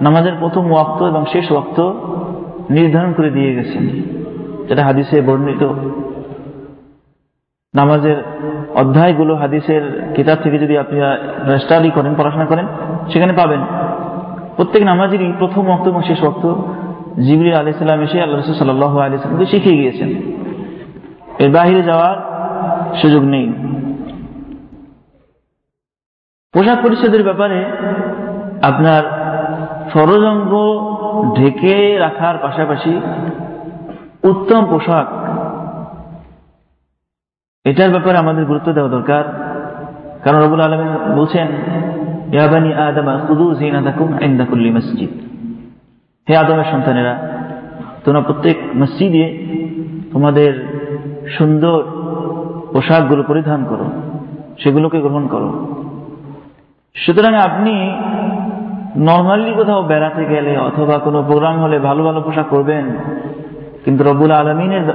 নামাজের 0.00 0.34
প্রথম 0.40 0.64
ওয়াক্ত 0.72 1.00
এবং 1.02 1.22
শেষ 1.32 1.46
ওয়াক্ত 1.52 1.78
নির্ধারণ 2.70 3.10
করে 3.12 3.30
দিয়ে 3.30 3.50
গেছেন, 3.54 3.84
যেটা 4.68 4.82
হাদিসে 4.84 5.16
বর্ণিত। 5.20 5.62
নামাজের 7.74 8.18
অধ্যায়গুলো 8.74 9.32
হাদিসের 9.34 9.82
কিতাব 10.16 10.38
থেকে 10.42 10.56
যদি 10.58 10.74
আপনি 10.82 10.96
স্টাডি 11.58 11.90
করেন, 11.90 12.12
পড়াশোনা 12.18 12.46
করেন, 12.46 12.66
সেখানে 13.12 13.32
পাবেন। 13.32 13.60
প্রত্যেক 14.56 14.82
নামাজেরই 14.82 15.32
প্রথম 15.38 15.64
ওয়াক্ত 15.66 15.86
এবং 15.88 16.02
শেষ 16.02 16.20
ওয়াক্ত 16.22 16.44
জিবরি 17.26 17.50
আলি 17.52 17.70
সাল্লাম 17.72 18.00
এসে 18.02 18.16
আল্লাহ 18.22 18.38
রসুল 18.38 18.54
সাল্লাহ 18.54 18.92
আলি 18.98 19.14
সাল্লামকে 19.18 19.46
শিখিয়ে 19.46 19.76
গিয়েছেন। 19.80 20.10
এর 21.38 21.50
বাহিরে 21.56 21.82
যাওয়ার 21.82 22.16
সুযোগ 23.00 23.22
নেই। 23.34 23.46
পোশাক 26.54 26.78
পরিচ্ছদের 26.82 27.22
ব্যাপারে 27.24 27.58
আপনার 28.62 29.02
সরজঙ্গ 29.92 30.52
ঢেকে 31.36 31.74
রাখার 31.98 32.36
পাশাপাশি 32.42 32.92
উত্তম 34.30 34.62
পোশাক, 34.70 35.06
এটার 37.64 37.90
ব্যাপারে 37.90 38.16
আমাদের 38.18 38.44
গুরুত্ব 38.44 38.68
দেওয়া 38.72 38.94
দরকার। 38.96 39.24
কারণ 40.24 40.38
রবুল 40.40 40.60
আলমিন 40.60 40.90
বলছেন 41.18 41.48
ইয়াবানি 42.32 42.70
আদমা 42.86 43.14
কুদু 43.28 43.46
মসজিদ। 44.76 45.12
হে 46.26 46.34
আদমের 46.36 46.68
সন্তানেরা, 46.72 47.14
তোমরা 48.04 48.20
প্রত্যেক 48.20 48.56
মসজিদে 48.76 49.24
তোমাদের 50.12 50.52
সুন্দর 51.36 51.78
পোশাকগুলো 52.72 53.22
পরিধান 53.30 53.60
করো, 53.70 53.86
সেগুলোকে 54.62 54.98
গ্রহণ 55.04 55.24
করো। 55.34 55.50
সুতরাং 56.96 57.34
আপনি 57.48 57.74
নর্মালি 59.08 59.50
কোথাও 59.58 59.80
বেড়াতে 59.90 60.22
গেলে 60.32 60.52
অথবা 60.68 60.94
কোনো 61.06 61.18
প্রোগ্রাম 61.28 61.56
হলে 61.64 61.76
ভালো 61.88 62.00
ভালো 62.08 62.20
পোশাক 62.26 62.46
করবেন 62.54 62.84
কিন্তু 63.84 64.00
রবুল 64.04 64.32
আলমিনের 64.40 64.86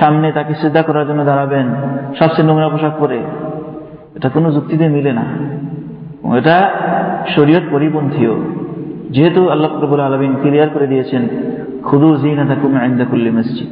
সামনে 0.00 0.26
তাকে 0.32 0.52
শ্রদ্ধা 0.60 0.82
করার 0.82 1.04
জন্য 1.08 1.20
দাঁড়াবেন, 1.24 1.66
সবচেয়ে 2.18 2.46
নোংরা 2.48 2.68
পোশাক 2.68 2.94
পরে, 2.98 3.18
এটা 4.16 4.28
কোনো 4.28 4.48
যুক্তিতে 4.56 4.86
মিলে 4.88 5.12
না। 5.12 5.24
এটা 6.40 6.56
শরীয়ত 7.34 7.64
পরিপন্থীও 7.72 8.34
যেহেতু 9.14 9.40
আল্লাহ 9.52 9.70
রবুল 9.84 10.02
আলমিন 10.08 10.32
ক্লিয়ার 10.42 10.68
করে 10.74 10.86
দিয়েছেন, 10.86 11.22
খুদু 11.86 12.08
জিনা 12.16 12.44
থাকুম 12.50 12.72
আইন্দাকুল্লি 12.82 13.30
মসজিদ। 13.30 13.70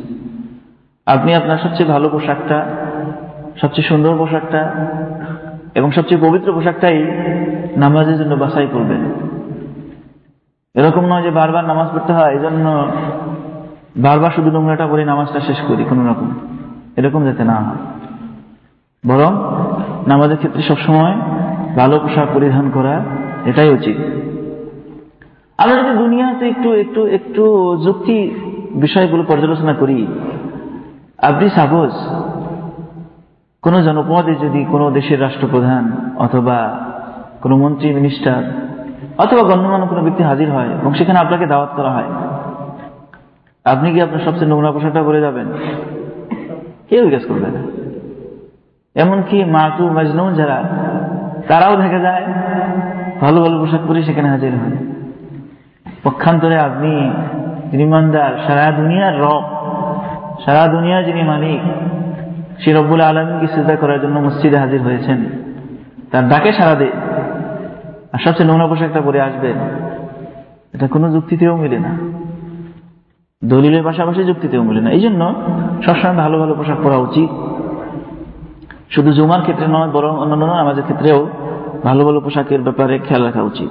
আপনি 1.06 1.30
আপনার 1.34 1.58
সবচেয়ে 1.64 1.92
ভালো 1.94 2.06
পোশাকটা 2.08 2.58
সবচেয়ে 3.60 3.88
সুন্দর 3.88 4.16
পোশাকটা 4.16 4.70
এবং 5.74 5.90
সবচেয়ে 5.90 6.28
পবিত্র 6.28 6.52
পোশাকটাই 6.52 7.06
নামাজের 7.76 8.18
জন্য 8.18 8.34
বাছাই 8.34 8.66
করবেন। 8.72 9.02
এরকম 10.74 11.04
নয় 11.06 11.22
যে 11.22 11.30
বারবার 11.30 11.64
নামাজ 11.64 11.88
পড়তে 11.92 12.12
হয় 12.12 12.32
এই 12.32 12.40
জন্য 12.40 12.88
বারবার 13.96 14.30
শুধু 14.30 14.50
নোংরাটা 14.50 14.86
পরে 14.86 15.04
নামাজটা 15.04 15.40
শেষ 15.40 15.56
করি, 15.68 15.84
কোন 15.84 16.08
রকম। 16.08 16.30
এরকম 16.96 17.24
যাতে 17.24 17.44
না 17.44 17.54
হয়। 17.54 17.76
বরং 19.06 19.32
নামাজের 20.06 20.36
ক্ষেত্রে 20.36 20.62
সবসময় 20.62 21.14
ভালো 21.76 21.98
পোশাক 21.98 22.28
পরিধান 22.34 22.70
করা, 22.70 23.04
এটাই 23.44 23.70
উচিত। 23.70 23.96
আমরা 25.58 25.82
যদি 25.82 25.98
দুনিয়াতে 25.98 26.48
একটু 26.48 26.74
একটু 26.74 27.06
একটু 27.06 27.76
যুক্তি 27.84 28.34
বিষয়গুলো 28.74 29.22
পর্যালোচনা 29.22 29.74
করি, 29.74 30.06
আপনি 31.18 31.48
সাপোজ 31.50 31.90
কোন 33.66 33.82
জনপদে 33.82 34.34
যদি 34.34 34.60
কোনো 34.64 34.90
দেশের 34.90 35.18
রাষ্ট্রপ্রধান 35.20 35.84
অথবা 36.16 36.58
কোনো 37.42 37.54
মন্ত্রী, 37.56 37.88
মিনিস্টার 37.94 38.42
অথবা 39.18 39.42
গণ্যমান্য 39.42 39.86
কোনো 39.86 40.02
ব্যক্তি 40.02 40.22
হাজির 40.22 40.48
হয় 40.50 40.70
এবং 40.80 40.94
সেখানে 40.94 41.18
আপনাকে 41.18 41.46
দাওয়াত 41.46 41.70
করা 41.76 41.90
হয়, 41.90 42.10
আপনি 43.64 43.92
কি 43.92 43.98
আপনার 44.02 44.24
সবচেয়ে 44.24 44.50
নোংরা 44.50 44.70
পোশাকটা 44.72 45.02
করে 45.02 45.20
যাবেন? 45.20 45.46
কেউ 46.88 47.00
জিজ্ঞেস 47.04 47.24
করবে 47.28 47.48
না। 47.54 47.60
এমনকি 49.02 49.44
মাতু 49.44 49.84
মজনু 49.88 50.24
যারা, 50.34 50.58
তারাও 51.48 51.74
দেখা 51.76 51.98
যায় 51.98 52.24
ভালো 53.20 53.38
ভালো 53.42 53.56
পোশাক 53.58 53.82
পরে 53.88 54.00
সেখানে 54.02 54.28
হাজির 54.28 54.52
হয়। 54.60 54.76
পক্ষান্তরে 56.04 56.56
আপনি 56.58 56.92
যিনি 57.70 57.82
ইমানদার, 57.82 58.32
সারা 58.46 58.66
দুনিয়ার 58.70 59.14
রব, 59.20 59.44
সারা 60.44 60.62
দুনিয়ার 60.68 61.02
যিনি 61.04 61.22
মালিক 61.22 61.62
সে 62.58 62.72
রব্বুল 62.72 63.00
আলমীকে 63.00 63.54
চিন্তা 63.54 63.76
করার 63.76 64.00
জন্য 64.00 64.20
মসজিদে 64.20 64.56
হাজির 64.56 64.82
হয়েছেন? 64.82 65.24
তার 66.12 66.28
ডাকে 66.28 66.52
সারা 66.52 66.74
দে 66.74 66.90
আর 68.12 68.18
সবচেয়ে 68.24 68.48
নোংরা 68.48 68.66
পোশাকটা 68.66 69.00
পরে 69.00 69.20
আসবে। 69.20 69.54
এটা 70.72 70.88
কোনো 70.88 71.12
যুক্তিতেও 71.12 71.56
মিলে 71.56 71.78
না। 71.78 71.98
দলিলের 73.44 73.82
পাশাপাশি 73.84 74.24
যুক্তিতেও 74.24 74.62
মিলে 74.62 74.80
না। 74.80 74.90
এই 74.90 75.00
জন্য 75.00 75.34
সবসময় 75.86 76.14
ভালো 76.14 76.38
ভালো 76.38 76.54
পোশাক 76.54 76.76
পরা 76.82 76.96
উচিত। 76.96 77.30
শুধু 78.90 79.12
জুমার 79.12 79.40
ক্ষেত্রে 79.40 79.66
নয়, 79.66 79.90
বরং 79.90 80.18
অন্যান্য 80.18 80.44
আমাদের 80.44 80.82
ক্ষেত্রেও 80.82 81.28
ভালো 81.84 82.04
ভালো 82.04 82.20
পোশাকের 82.20 82.62
ব্যাপারে 82.62 82.98
খেয়াল 82.98 83.24
রাখা 83.24 83.42
উচিত। 83.42 83.68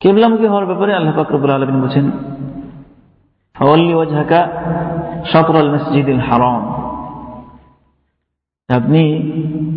কেবলামুখী 0.00 0.46
হওয়ার 0.46 0.66
ব্যাপারে 0.66 0.94
আল্লাহ 0.94 1.14
ফাকরবুল 1.14 1.50
আলমিন 1.50 1.82
বলছেন 1.82 2.10
আপনি 8.68 9.02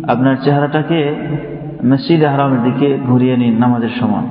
আপনার 0.08 0.36
চেহারাটাকে 0.44 0.98
মসজিদ 1.84 2.24
হারামের 2.24 2.62
দিকে 2.62 2.98
ঘুরিয়ে 2.98 3.36
নিন 3.36 3.54
নামাজের 3.58 3.94
সময়। 4.00 4.26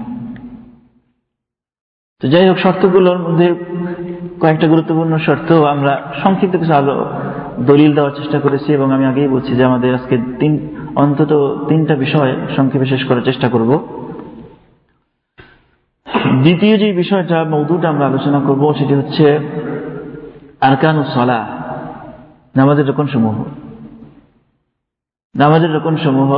তো 2.22 2.28
যাই 2.28 2.50
হোক, 2.50 2.58
শর্তগুলোর 2.58 3.18
মধ্যে 3.18 3.56
কয়েকটা 4.40 4.68
গুরুত্বপূর্ণ 4.68 5.18
শর্ত 5.18 5.52
আমরা 5.52 6.12
সংক্ষিপ্ত 6.24 6.56
কিছু 6.58 6.74
আলো, 6.74 7.06
দলিল 7.66 7.94
দেওয়ার 7.94 8.16
চেষ্টা 8.16 8.40
করেছি 8.40 8.74
এবং 8.74 8.92
আমি 8.92 9.06
আগেই 9.06 9.28
বলছি 9.28 9.56
যে 9.56 9.64
আমাদের 9.64 9.94
আজকে 9.94 10.18
তিন, 10.40 10.68
অন্তত 10.96 11.58
তিনটা 11.68 11.96
বিষয় 11.96 12.36
সংক্ষেপে 12.56 12.86
শেষ 12.86 13.06
করার 13.06 13.24
চেষ্টা 13.24 13.50
করব। 13.50 13.88
দ্বিতীয় 16.36 16.78
যে 16.78 16.94
বিষয়টা, 16.94 17.44
মৌদুটা 17.44 17.90
আমরা 17.90 18.06
আলোচনা 18.06 18.40
করব, 18.40 18.74
সেটি 18.74 18.94
হচ্ছে 18.94 19.40
আরকানু 20.62 21.04
সলা, 21.04 21.48
নামাজের 22.56 22.88
রকম 22.88 23.08
সমূহ 23.08 23.44
নামাজের 25.36 25.76
রকম 25.76 25.96
সমূহ 25.96 26.32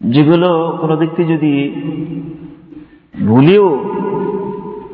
যেগুলো 0.00 0.78
কোনো 0.80 0.96
ব্যক্তি 0.96 1.24
যদি 1.24 1.82
ভুলেও 3.26 3.84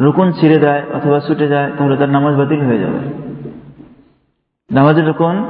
রুকুন 0.01 0.33
ছিঁড়ে 0.33 0.59
দেয় 0.59 0.83
অথবা 0.95 1.21
ছুটে 1.21 1.49
যায়, 1.49 1.73
তাহলে 1.79 1.97
তার 1.97 2.09
নামাজ 2.09 2.37
বাতিল 2.37 2.61
হয়ে 2.61 2.79
যাবে। 2.79 2.99
নামাজের 4.73 5.07
রুকুন 5.07 5.45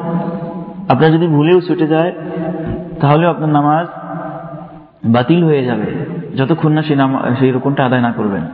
আপনার 0.88 1.12
যদি 1.12 1.26
ভুলেও 1.26 1.61
ছুটে 1.61 1.87
যায় 1.87 2.12
তাহলে 3.00 3.26
আপনার 3.26 3.49
নামাজ 3.49 3.87
বাতিল 5.04 5.45
হয়ে 5.45 5.64
যাবে। 5.64 6.18
যতক্ষণ 6.37 6.73
না 6.73 6.83
সেই 7.39 7.51
রুকুনটা 7.51 7.83
আদায় 7.85 8.01
না 8.01 8.13
করবেন। 8.13 8.45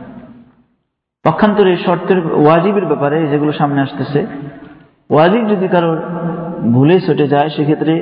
পক্ষান্তরে 1.25 1.71
শর্তের 1.85 2.19
ওয়াজিবের 2.35 2.85
ব্যাপারে 2.85 3.17
যেগুলো 3.27 3.51
সামনে 3.51 3.79
আসতেছে, 3.81 4.19
ওয়াজিব 5.09 5.43
যদি 5.49 5.67
কারোর 5.67 5.97
ভুলে 6.73 6.95
ছুটে 7.01 7.25
যায়, 7.27 7.49
সেক্ষেত্রে 7.49 7.93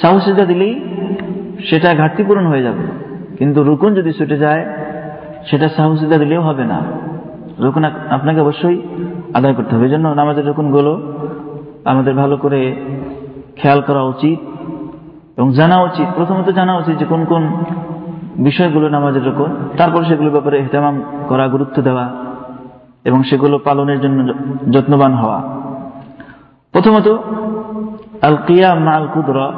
সাহসিদা 0.00 0.44
দিলেই 0.44 0.74
সেটা 1.68 1.88
ঘাটতি 1.94 2.22
পূরণ 2.24 2.46
হয়ে 2.46 2.62
যাবে। 2.62 2.84
কিন্তু 3.38 3.58
রুকুন 3.62 3.94
যদি 3.94 4.10
ছুটে 4.12 4.36
যায়, 4.38 4.62
সেটা 5.50 5.68
সাহসিদা 5.68 6.16
দিলেও 6.18 6.42
হবে 6.42 6.64
না। 6.64 6.78
রুকুন 7.58 7.84
আপনাকে 8.10 8.40
অবশ্যই 8.40 8.78
আদায় 9.34 9.54
করতে 9.54 9.72
হবে। 9.76 9.88
জন্য 9.88 10.06
নামাজের 10.08 10.46
রুকুনগুলো 10.46 10.92
আমাদের 11.84 12.14
ভালো 12.14 12.36
করে 12.36 12.60
খেয়াল 13.56 13.80
করা 13.80 14.02
উচিত 14.02 14.38
এবং 15.36 15.48
জানা 15.52 15.76
উচিত। 15.82 16.08
প্রথমত 16.14 16.48
জানা 16.50 16.74
উচিত 16.78 16.94
যে 16.98 17.04
কোন 17.04 17.22
কোন 17.24 17.42
বিষয়গুলো 18.38 18.88
নামাজের 18.88 19.24
রুকুন 19.24 19.50
তারপর 19.76 20.04
সেগুলোর 20.04 20.32
ব্যাপারে 20.32 20.58
এহতেমাম 20.58 21.02
করা, 21.28 21.48
গুরুত্ব 21.48 21.82
দেওয়া 21.82 22.08
এবং 23.04 23.22
সেগুলো 23.22 23.58
পালনের 23.58 24.00
জন্য 24.00 24.34
যত্নবান 24.70 25.14
হওয়া। 25.14 25.42
প্রথমত 26.72 27.08
আল 28.22 28.36
কিয়া 28.46 28.74
মাল 28.74 29.08
কুদরা 29.14 29.52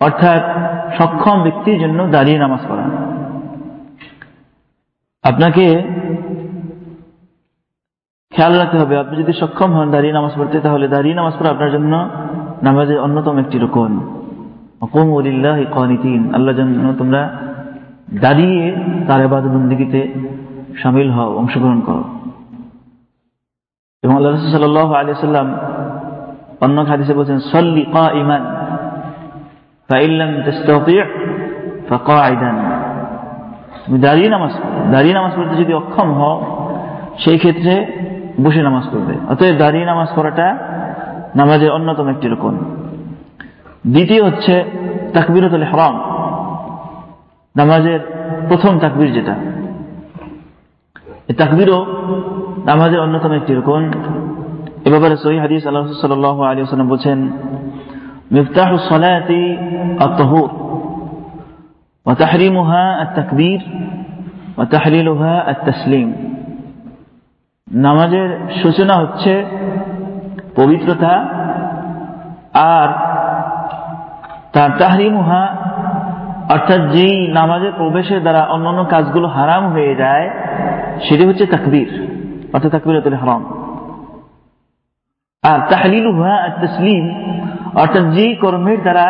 অর্থাৎ 0.00 0.42
সক্ষম 0.98 1.42
ব্যক্তির 1.42 1.80
জন্য 1.80 2.08
দাঁড়িয়ে 2.08 2.38
নামাজ 2.38 2.60
পড়া। 2.68 2.82
আপনাকে 5.22 5.82
খেয়াল 8.30 8.58
রাখতে 8.58 8.78
হবে, 8.78 8.98
আপনি 8.98 9.22
যদি 9.22 9.32
সক্ষম 9.32 9.72
হন 9.72 9.90
দাঁড়িয়ে 9.90 10.12
নামাজ 10.12 10.32
পড়তে, 10.36 10.60
তাহলে 10.60 10.88
দাঁড়িয়ে 10.88 11.14
নামাজ 11.14 11.32
পড়া 11.38 11.50
আপনার 11.50 11.70
জন্য 11.70 12.08
নামাজের 12.62 13.00
অন্যতম 13.00 13.38
একটি 13.38 13.58
রকম 13.58 14.16
আল্লাহ 16.34 16.54
জন্য 16.54 16.94
তোমরা 16.98 17.49
দাঁড়িয়ে 18.14 18.76
তার 19.06 19.20
এবাদ 19.20 19.44
বন্দিগিতে 19.44 20.12
সামিল 20.82 21.10
হও 21.10 21.36
অংশগ্রহণ 21.36 21.80
করো। 21.80 22.04
এবং 24.02 24.16
আল্লাহ 24.16 24.32
রসুল 24.32 24.94
আলি 24.94 25.14
সাল্লাম 25.14 25.56
অন্য 26.60 26.80
হাদিসে 26.80 27.14
বলছেন, 27.14 27.38
সল্লি 27.38 27.82
কা 27.82 28.10
ইমান 28.12 28.42
দাঁড়িয়ে 34.92 35.14
নামাজ 35.14 35.32
পড়তে 35.36 35.56
যদি 35.56 35.74
অক্ষম 35.74 36.12
হও, 36.12 36.66
সেই 37.18 37.38
ক্ষেত্রে 37.38 37.86
বসে 38.40 38.62
নামাজ 38.62 38.84
পড়বে। 38.92 39.14
অতএব 39.28 39.56
দাঁড়িয়ে 39.56 39.84
নামাজ 39.84 40.08
পড়াটা 40.16 40.58
নামাজের 41.36 41.70
অন্যতম 41.70 42.08
একটি 42.08 42.28
রকম 42.28 42.58
দ্বিতীয় 43.86 44.24
হচ্ছে 44.24 44.64
তাকবিরতুল 45.14 45.62
হরাম 45.62 46.19
নামাজের 47.55 48.01
প্রথম 48.47 48.73
তাকবির 48.79 49.09
যেটা 49.13 49.35
এই 51.29 51.35
তাকবিরও 51.41 51.79
নামাজের 52.65 52.99
অন্যতম 52.99 53.31
একটি 53.31 53.51
রকম 53.53 53.81
এ 54.85 54.89
ব্যাপারে 54.93 55.15
সহি 55.23 55.37
হাদিস 55.39 55.61
আল্লাহ 55.65 55.83
সাল্লাহ 56.03 56.37
আলী 56.43 56.59
সাল্লাম 56.67 56.89
বলছেন 56.89 57.19
মিফতাহ 58.31 58.69
সলায়াতি 58.89 59.41
আত্মহুর 59.99 60.49
وتحريمها 62.05 62.83
التكبير 63.01 63.59
وتحليلها 64.57 65.33
التسليم 65.51 66.09
নামাজের 67.67 68.29
সূচনা 68.61 68.93
হচ্ছে 69.01 69.33
পবিত্রতা 70.55 71.13
আর 72.75 72.87
তার 74.53 74.69
তাহরিমুহা 74.79 75.43
অর্থাৎ 76.50 76.80
যেই 76.92 77.28
নামাজের 77.28 77.72
প্রবেশের 77.76 78.20
দ্বারা 78.20 78.44
অন্যান্য 78.44 78.84
কাজগুলো 78.84 79.28
হারাম 79.28 79.72
হয়ে 79.72 79.94
যায়, 79.94 80.30
সেটি 81.08 81.24
হচ্ছে 81.24 81.46
তাকবীর, 81.46 81.90
অর্থাৎ 82.52 82.72
তাকবিরতুল 82.72 83.14
হারাম 83.14 83.42
আর 85.42 85.58
তাহলিলুহা 85.70 86.34
আর 86.34 86.66
তসলিম 86.66 87.04
অর্থাৎ 87.74 88.04
যেই 88.04 88.34
কর্মের 88.34 88.80
দ্বারা 88.80 89.06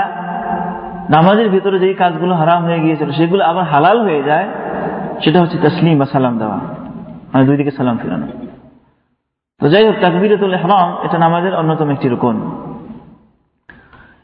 নামাজের 1.11 1.49
ভিতরে 1.49 1.79
যেই 1.79 1.95
কাজগুলো 1.95 2.35
হারাম 2.35 2.65
হয়ে 2.65 2.81
গিয়েছিল, 2.81 3.11
সেগুলো 3.11 3.45
আবার 3.45 3.65
হালাল 3.65 4.01
হয়ে 4.01 4.23
যায়, 4.23 4.49
সেটা 5.25 5.41
হচ্ছে 5.41 5.59
তসলিম 5.63 5.99
বা 5.99 6.07
সালাম 6.07 6.39
দেওয়া। 6.39 6.59
মানে 7.33 7.45
দুই 7.45 7.57
দিকে 7.57 7.71
সালাম 7.71 7.99
ফিরানো। 7.99 8.27
তো 9.61 9.69
যাই 9.69 9.87
হোক, 9.87 9.95
তাকবিরতুল 10.01 10.55
হারাম 10.55 10.89
এটা 11.03 11.19
নামাজের 11.19 11.55
অন্যতম 11.55 11.89
একটি 11.91 12.09
রোকন। 12.09 12.37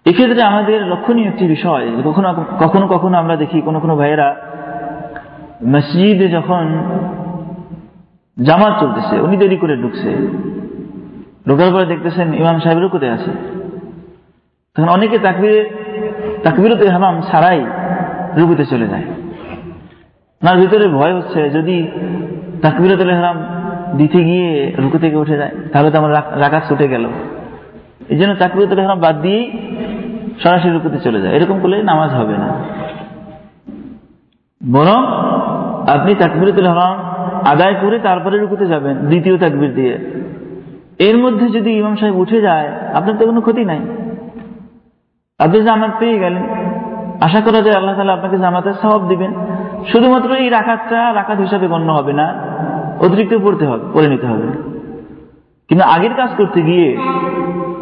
এক্ষেত্রে 0.07 0.43
আমাদের 0.43 0.79
লক্ষণীয় 0.87 1.29
একটি 1.29 1.45
বিষয় 1.47 1.87
কখনো 2.05 2.29
কখনো 2.59 2.87
কখনো 2.87 3.19
আমরা 3.19 3.37
দেখি 3.37 3.61
কোনো 3.61 3.81
কোনো 3.81 3.97
ভাইয়েরা 3.97 4.37
মসজিদে 5.75 6.29
যখন 6.29 6.65
জামাত 8.47 8.75
চলতেছে, 8.81 9.21
উনি 9.21 9.37
দেরি 9.37 9.57
করে 9.57 9.77
ঢুকছে। 9.77 10.11
ঢোকার 11.49 11.71
পরে 11.73 11.87
দেখতেছেন 11.87 12.35
ইমাম 12.35 12.61
সাহেবের 12.61 12.89
কোথায় 12.89 13.13
আছে। 13.13 13.31
তখন 14.77 14.89
অনেকে 14.89 15.19
তাকবির, 15.19 15.65
তাকবিরতে 16.45 16.89
হামাম 16.89 17.21
ছাড়াই 17.21 17.61
রুকুতে 18.37 18.65
চলে 18.65 18.87
যায়। 18.89 19.07
ওনার 20.43 20.57
ভিতরে 20.57 20.89
ভয় 20.89 21.15
হচ্ছে, 21.15 21.51
যদি 21.51 21.77
তাকবিরত 22.63 23.01
হারাম 23.01 23.37
দিতে 23.97 24.25
গিয়ে 24.25 24.73
রুকু 24.79 24.99
থেকে 24.99 25.17
উঠে 25.17 25.37
যায়, 25.37 25.51
তাহলে 25.73 25.91
তো 25.91 25.99
আমার 25.99 26.13
রাখা 26.41 26.61
ছুটে 26.69 26.89
গেল। 26.89 27.05
এই 28.09 28.19
জন্য 28.19 28.35
তাকবিরত 28.35 28.73
হারাম 28.73 29.01
বাদ 29.01 29.17
দিয়েই 29.23 29.45
সরাসরি 30.43 30.71
রুকুতে 30.71 30.99
চলে 30.99 31.21
যায়। 31.21 31.35
এরকম 31.35 31.61
করলে 31.61 31.83
নামাজ 31.83 32.11
হবে 32.11 32.35
না। 32.37 32.65
বরং 34.73 35.01
আপনি 35.91 36.15
তাকবিরতুল 36.15 36.67
হারাম 36.67 36.99
আদায় 37.47 37.75
করে 37.75 37.99
তারপরে 37.99 38.39
রুকুতে 38.39 38.67
যাবেন, 38.67 38.97
দ্বিতীয় 38.97 39.39
তাকবির 39.39 39.75
দিয়ে। 39.75 39.99
এর 40.99 41.19
মধ্যে 41.19 41.49
যদি 41.49 41.71
ইমাম 41.71 41.97
সাহেব 41.97 42.17
উঠে 42.17 42.41
যায়, 42.41 42.73
আপনার 42.95 43.17
তো 43.17 43.27
কোনো 43.27 43.41
ক্ষতি 43.41 43.65
নাই। 43.65 43.81
আপনি 45.39 45.63
জামাত 45.63 45.91
পেয়ে 45.99 46.19
গেলেন। 46.19 46.43
আশা 47.21 47.41
করা 47.41 47.61
যায় 47.61 47.77
আল্লাহ 47.77 47.97
তালা 47.97 48.13
আপনাকে 48.13 48.39
জামাতের 48.39 48.73
স্বভাব 48.73 49.09
দিবেন। 49.09 49.33
শুধুমাত্র 49.93 50.35
এই 50.35 50.49
রাখাতটা 50.49 51.15
রাখাত 51.15 51.39
হিসাবে 51.39 51.69
গণ্য 51.69 51.93
হবে 51.93 52.13
না, 52.13 52.35
অতিরিক্ত 53.01 53.35
পড়তে 53.35 53.67
হবে, 53.67 53.85
পড়ে 53.93 54.09
নিতে 54.09 54.27
হবে। 54.27 54.47
কিন্তু 55.69 55.85
আগের 55.85 56.15
কাজ 56.15 56.31
করতে 56.37 56.63
গিয়ে 56.63 56.97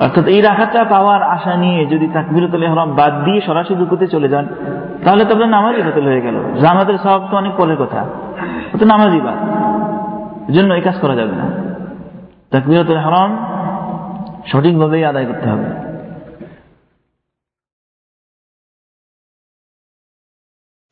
অর্থাৎ 0.01 0.27
এই 0.27 0.41
রাখাতটা 0.41 0.85
পাওয়ার 0.85 1.23
আশা 1.23 1.57
নিয়ে 1.57 1.87
যদি 1.87 2.09
তাকবিরতুল 2.09 2.67
হরম 2.67 2.95
বাদ 2.95 3.25
দিয়ে 3.25 3.41
সরাসরি 3.41 3.75
রুকুতে 3.75 4.07
চলে 4.07 4.29
যান, 4.29 4.47
তাহলে 5.05 5.25
তো 5.25 5.35
আপনার 5.35 5.49
নামাজই 5.49 5.83
বাতিল 5.83 6.07
হয়ে 6.07 6.21
গেল। 6.21 6.61
জামাতের 6.61 6.99
স্বভাব 6.99 7.29
তো 7.31 7.37
অনেক 7.37 7.53
পরের 7.57 7.77
কথা। 7.77 8.07
ও 8.75 8.79
তো 8.79 8.85
নামাজই 8.87 9.21
বাদ। 9.21 9.39
জন্য 10.55 10.75
এই 10.75 10.81
কাজ 10.81 11.01
করা 11.01 11.15
যাবে 11.15 11.33
না। 11.33 11.51
তাকবিরতুল 12.51 12.97
হরম 12.97 13.37
সঠিকভাবেই 14.47 15.05
আদায় 15.05 15.27
করতে 15.27 15.49
হবে। 15.49 15.85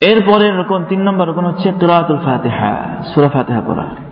এরপরে 0.01 0.51
রকম 0.51 0.85
তিন 0.85 1.01
নম্বর 1.03 1.29
রকম 1.29 1.47
হচ্ছে 1.47 1.73
তুরাতুল 1.81 2.19
ফাতেহা, 2.19 3.03
সুরা 3.15 3.29
ফাতেহা 3.29 3.61
পড়া। 3.61 4.12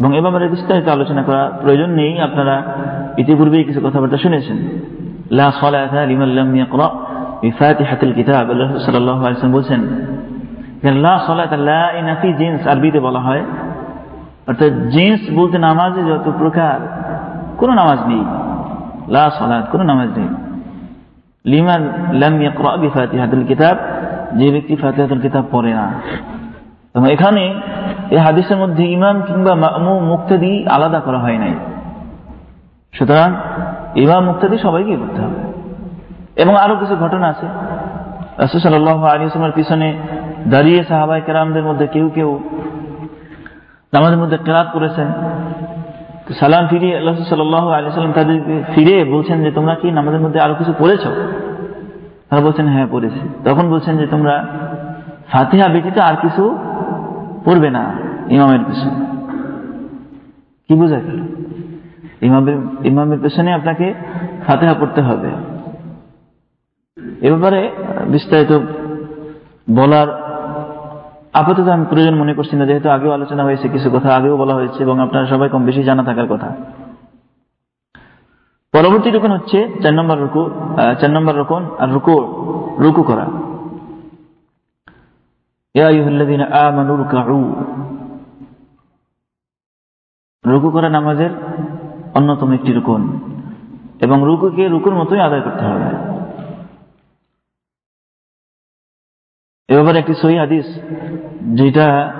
এবং 0.00 0.16
এ 0.16 0.48
বিস্তারিত 0.48 0.88
আলোচনা 0.88 1.22
করা 1.22 1.58
প্রয়োজন 1.62 1.90
নেই। 1.90 2.20
আপনারা 2.20 2.62
ইতিপূর্বেই 3.18 3.64
কিছু 3.64 3.80
কথাবার্তা 3.80 4.16
শুনেছেন। 4.16 4.56
অর্থাৎ 14.48 14.72
জিন্স 14.72 15.20
বলতে 15.34 15.58
নামাজে 15.58 16.02
যত 16.02 16.32
প্রকার 16.38 17.04
কোনো 17.58 17.74
নামাজ 17.74 17.98
নেই। 18.06 18.24
লা 19.12 19.30
সালাত 19.30 19.70
কোনো 19.70 19.84
নামাজ 19.84 20.08
নেই। 20.18 20.28
লিমান 21.44 21.88
লাম 22.12 22.42
ইয়াকরা 22.42 22.76
বিফাতিহাতিল 22.76 23.46
কিতাব, 23.46 23.76
যে 24.38 24.50
ব্যক্তি 24.50 24.76
ফাতিহাতুল 24.76 25.20
কিতাব 25.20 25.44
পড়ে 25.50 25.74
না। 25.74 25.92
এবং 26.94 27.12
এখানে 27.12 27.54
এই 28.10 28.18
হাদিসের 28.18 28.56
মধ্যে 28.56 28.84
ইমাম 28.84 29.22
কিংবা 29.22 29.54
মামু 29.54 30.00
মুক্তাদি 30.00 30.66
আলাদা 30.66 31.00
করা 31.00 31.18
হয় 31.18 31.38
নাই। 31.38 31.54
সুতরাং 32.92 33.34
ইমাম 33.94 34.24
মুক্তাদি 34.24 34.58
সবাইকে 34.58 34.96
করতে 34.96 35.20
হবে। 35.22 35.52
এবং 36.42 36.56
আরও 36.56 36.76
কিছু 36.76 36.96
ঘটনা 36.96 37.26
আছে। 37.26 37.46
রাসুল 38.38 39.50
পিছনে 39.54 39.94
দাঁড়িয়ে 40.48 40.84
সাহাবাই 40.84 41.20
কেরামদের 41.26 41.62
মধ্যে 41.62 41.86
কেউ 41.86 42.10
কেউ 42.14 42.40
নামাজের 43.94 44.18
মধ্যে 44.18 44.38
কেরাত 44.44 44.66
করেছেন। 44.72 45.06
সালাম 46.40 46.66
ফিরিয়ে 46.66 46.96
আল্লাহ 46.96 47.14
সাল্লাহ 47.14 47.70
আলি 47.70 47.90
সাল্লাম 47.90 48.12
তাদেরকে 48.12 48.62
ফিরে 48.74 49.04
বলছেন 49.04 49.44
যে, 49.44 49.50
তোমরা 49.50 49.74
কি 49.74 49.90
নামাজের 49.90 50.20
মধ্যে 50.20 50.40
আরও 50.40 50.54
কিছু 50.54 50.72
পড়েছ? 50.78 51.00
তারা 52.30 52.40
বলছেন 52.40 52.68
হ্যাঁ 52.68 52.86
পড়েছি। 52.90 53.20
তখন 53.44 53.70
বলছেন 53.70 53.96
যে, 53.96 54.06
তোমরা 54.06 54.46
ফাতিহা 55.32 55.68
ব্যতীত 55.68 55.98
আর 55.98 56.14
কিছু 56.22 56.58
পড়বে 57.46 57.68
না 57.76 57.84
ইমামের 58.34 58.62
পেছনে। 58.68 58.96
কি 60.66 60.74
বোঝা 60.80 60.98
গেল? 61.06 61.18
ইমামের 62.26 62.58
ইমামের 62.90 63.18
পেছনে 63.24 63.50
আপনাকে 63.58 63.86
ফাতেহা 64.46 64.74
পড়তে 64.80 65.00
হবে। 65.08 65.30
এ 67.26 67.28
ব্যাপারে 67.32 67.60
বিস্তারিত 68.12 68.52
বলার 69.78 70.08
আপাতত 71.40 71.68
আমি 71.68 71.84
প্রয়োজন 71.90 72.14
মনে 72.22 72.32
করছি 72.34 72.54
না, 72.56 72.64
যেহেতু 72.66 72.88
আগেও 72.96 73.12
আলোচনা 73.18 73.42
হয়েছে, 73.44 73.66
কিছু 73.68 73.88
কথা 73.90 74.08
আগেও 74.18 74.34
বলা 74.36 74.54
হয়েছে 74.54 74.78
এবং 74.82 74.96
আপনারা 75.00 75.26
সবাই 75.26 75.48
কম 75.48 75.62
বেশি 75.64 75.82
জানা 75.88 76.02
থাকার 76.04 76.28
কথা। 76.32 76.48
পরবর্তী 78.74 79.08
রুকন 79.10 79.32
হচ্ছে 79.32 79.58
চার 79.82 79.94
নম্বর 79.94 80.16
রুকু 80.18 80.42
চার 81.00 81.10
নম্বর 81.10 81.34
রুকন 81.40 81.62
আর 81.78 81.88
রুকু 81.90 82.16
রুকু 82.78 83.02
করা। 83.02 83.26
রুকু 90.46 90.70
করা 90.70 90.88
নামাজের 90.88 91.30
অন্যতম 92.14 92.52
একটি 92.52 92.72
রুকুন। 92.72 93.20
এবং 94.02 94.22
রুকুকে 94.24 94.68
রুকুর 94.68 94.94
মতোই 94.94 95.20
আদায় 95.20 95.40
করতে 95.40 95.64
হবে। 95.64 96.16
এ 99.68 99.74
ব্যাপারে 99.74 99.98
একটি 99.98 100.14
সহি 100.14 100.38
হাদিস, 100.38 100.66
যেটা 101.54 102.12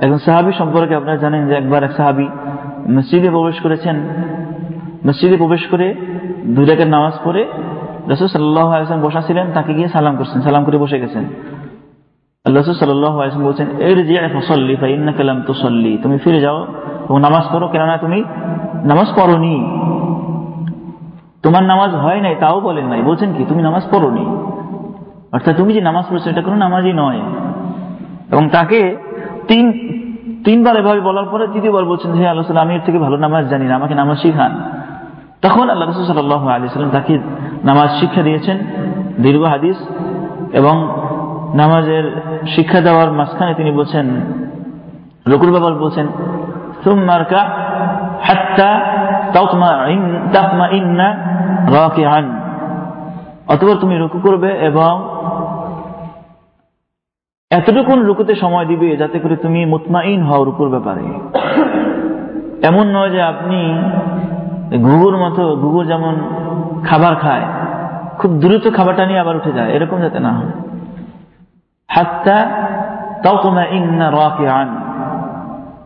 একজন 0.00 0.18
সাহাবি 0.18 0.52
সম্পর্কে 0.52 0.94
আপনারা 0.94 1.16
জানেন 1.16 1.48
যে 1.48 1.54
একবার 1.54 1.82
এক 1.82 1.92
সাহাবি 1.92 2.28
মসজিদে 2.90 3.30
প্রবেশ 3.30 3.60
করেছেন। 3.60 3.96
মসজিদে 5.06 5.36
প্রবেশ 5.36 5.66
করে 5.66 5.94
দুই 6.46 6.64
রেখের 6.64 6.86
নামাজ 6.86 7.12
পড়ে 7.24 7.52
রসুল 8.08 8.26
সাল্লাম 8.26 9.00
বসা 9.00 9.22
ছিলেন, 9.22 9.52
তাকে 9.52 9.74
গিয়ে 9.74 9.88
সালাম 9.88 10.16
করছেন, 10.16 10.42
সালাম 10.42 10.64
করে 10.64 10.78
বসে 10.78 11.00
গেছেন। 11.00 11.24
তাকে 12.44 12.60
তিন, 29.48 29.72
তিনবার 30.44 30.76
এভাবে 30.76 31.00
বলার 31.00 31.24
পরে 31.24 31.46
তৃতীয়বার 31.46 31.84
বলছেন 31.84 32.12
যে 32.12 32.28
আল্লাহ 32.28 32.56
আমি 32.56 32.74
এর 32.74 32.80
থেকে 32.86 32.98
ভালো 32.98 33.16
নামাজ 33.16 33.48
জানি 33.48 33.64
না, 33.64 33.74
আমাকে 33.74 33.94
নামাজ 33.94 34.18
শিখান। 34.18 34.60
তখন 35.42 35.70
আল্লাহ 35.70 35.90
রসুল 35.90 36.04
সাল্লাহ 36.04 36.48
আলি 36.48 36.68
সাল্লাম 36.68 36.92
তাকে 36.92 37.18
নামাজ 37.64 38.00
শিক্ষা 38.00 38.22
দিয়েছেন, 38.22 38.58
দীর্ঘ 39.22 39.42
হাদিস 39.42 39.76
এবং 40.52 41.00
নামাজের 41.54 42.20
শিক্ষা 42.54 42.80
দেওয়ার 42.80 43.12
মাঝখানে 43.12 43.54
তিনি 43.54 43.70
বলছেন 43.70 44.06
রকুর 45.28 45.52
বাবার 45.52 45.74
বলছেন 45.74 46.06
অতবার 53.48 53.76
তুমি 53.80 53.98
রুকু 53.98 54.18
করবে 54.18 54.52
এবং 54.52 55.08
এতটুকুন 57.50 58.02
রুকুতে 58.02 58.34
সময় 58.34 58.66
দিবে 58.66 58.96
যাতে 58.96 59.18
করে 59.18 59.36
তুমি 59.36 59.66
মুতমাইন 59.66 60.22
হও 60.22 60.44
রুকুর 60.44 60.68
ব্যাপারে। 60.68 61.00
এমন 62.66 62.96
নয় 62.96 63.10
যে 63.10 63.22
আপনি 63.22 63.78
ঘুঘুর 64.78 65.16
মতো, 65.16 65.56
ঘুঘুর 65.56 65.86
যেমন 65.86 66.16
খাবার 66.84 67.16
খায়, 67.16 67.42
খুব 68.18 68.30
দ্রুত 68.30 68.74
খাবারটা 68.74 69.06
নিয়ে 69.06 69.18
আবার 69.18 69.36
উঠে 69.36 69.52
যায়, 69.52 69.68
এরকম 69.68 70.00
যাতে 70.00 70.20
না 70.20 70.32
হয়। 70.32 70.69
হাত্তা 71.90 72.36
তাও 73.22 73.36
তোমার 73.42 73.66
আন 74.48 74.90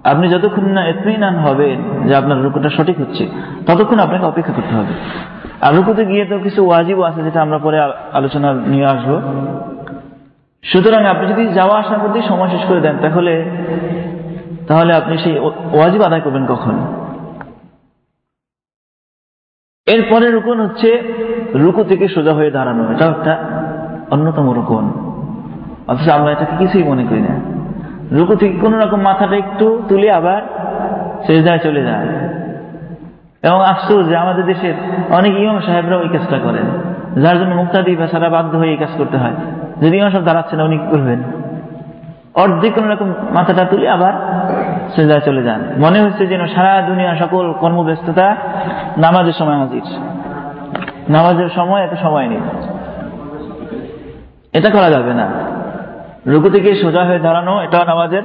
আপনি 0.05 0.29
যতক্ষণ 0.29 0.65
না 0.65 0.87
এতমিনান 0.87 1.39
হবেন 1.39 2.07
যে 2.09 2.15
আপনার 2.15 2.43
রুকুটা 2.43 2.71
সঠিক 2.71 3.01
হচ্ছে, 3.01 3.29
ততক্ষণ 3.67 3.99
আপনাকে 3.99 4.25
অপেক্ষা 4.25 4.53
করতে 4.53 4.77
হবে। 4.77 4.93
আর 5.61 5.75
রুকুতে 5.75 6.07
গিয়ে 6.07 6.25
তো 6.25 6.39
কিছু 6.39 6.67
ওয়াজিব 6.67 7.03
আছে 7.03 7.23
যেটা 7.23 7.43
আমরা 7.43 7.59
পরে 7.59 7.81
আলোচনা 8.13 8.53
নিয়ে 8.53 8.87
আসব। 8.87 9.21
সুতরাং 10.63 11.05
আপনি 11.05 11.27
যদি 11.27 11.47
যাওয়া 11.47 11.79
আসার 11.79 11.99
মধ্যেই 11.99 12.23
সময় 12.23 12.51
শেষ 12.51 12.61
করে 12.69 12.81
দেন, 12.81 12.99
তাহলে 13.03 13.45
তাহলে 14.69 14.95
আপনি 14.95 15.19
সেই 15.19 15.39
ওয়াজিব 15.73 16.03
আদায় 16.03 16.21
করবেন 16.21 16.47
কখন? 16.47 16.79
এরপরে 19.87 20.31
রুকন 20.31 20.61
হচ্ছে 20.61 21.15
রুকু 21.55 21.85
থেকে 21.85 22.09
সোজা 22.09 22.35
হয়ে 22.35 22.51
দাঁড়ানো। 22.51 22.93
এটা 22.93 23.07
একটা 23.07 23.39
অন্যতম 24.11 24.55
রুকন। 24.55 25.14
অথচ 25.89 26.09
আমরা 26.09 26.33
এটাকে 26.33 26.57
কিছুই 26.59 26.83
মনে 26.83 27.05
করি 27.05 27.21
না। 27.21 27.41
রুকু 28.13 28.37
থেকে 28.37 28.59
কোন 28.59 28.81
রকম 28.81 29.01
মাথাটা 29.01 29.37
একটু 29.37 29.83
তুলে 29.89 30.13
আবার 30.13 30.43
সেজদায় 31.27 31.59
চলে 31.59 31.83
যায়। 31.83 32.09
এবং 33.43 33.67
আফসোস 33.67 34.07
যে 34.07 34.17
আমাদের 34.17 34.45
দেশের 34.45 34.75
অনেক 35.11 35.39
ইমাম 35.39 35.61
সাহেবরা 35.61 35.97
ওই 35.97 36.09
কাজটা 36.09 36.39
করেন। 36.39 36.95
যার 37.23 37.39
জন্য 37.39 37.55
মুক্তাদি 37.55 37.97
বা 37.97 38.07
সারা 38.07 38.29
বাধ্য 38.29 38.57
হয়ে 38.57 38.71
এই 38.71 38.77
কাজ 38.77 38.89
করতে 38.99 39.17
হয়। 39.17 39.33
যদি 39.83 39.97
ইমাম 39.97 40.11
সাহেব 40.11 40.25
দাঁড়াচ্ছে 40.25 40.57
না, 40.57 40.65
উনি 40.65 40.79
করবেন? 40.79 41.23
অর্ধেক 42.35 42.75
কোন 42.75 42.91
রকম 42.91 43.15
মাথাটা 43.31 43.65
তুলে 43.65 43.89
আবার 43.89 44.13
সেজদায় 44.95 45.21
চলে 45.21 45.43
যান। 45.43 45.65
মনে 45.79 46.01
হচ্ছে 46.01 46.27
যেন 46.27 46.47
সারা 46.47 46.83
দুনিয়া 46.83 47.17
সকল 47.17 47.53
কর্মব্যস্ততা 47.53 48.37
নামাজের 48.97 49.33
সময় 49.33 49.59
হাজির। 49.59 49.83
নামাজের 51.11 51.49
সময় 51.49 51.85
এত 51.85 51.95
সময় 52.03 52.29
নেই। 52.29 52.41
এটা 54.53 54.71
করা 54.71 54.91
যাবে 54.91 55.15
না। 55.15 55.54
রুকু 56.27 56.49
থেকে 56.51 56.71
সোজা 56.75 57.05
হয়ে 57.05 57.19
দাঁড়ানো, 57.19 57.55
এটা 57.61 57.85
নামাজের 57.85 58.25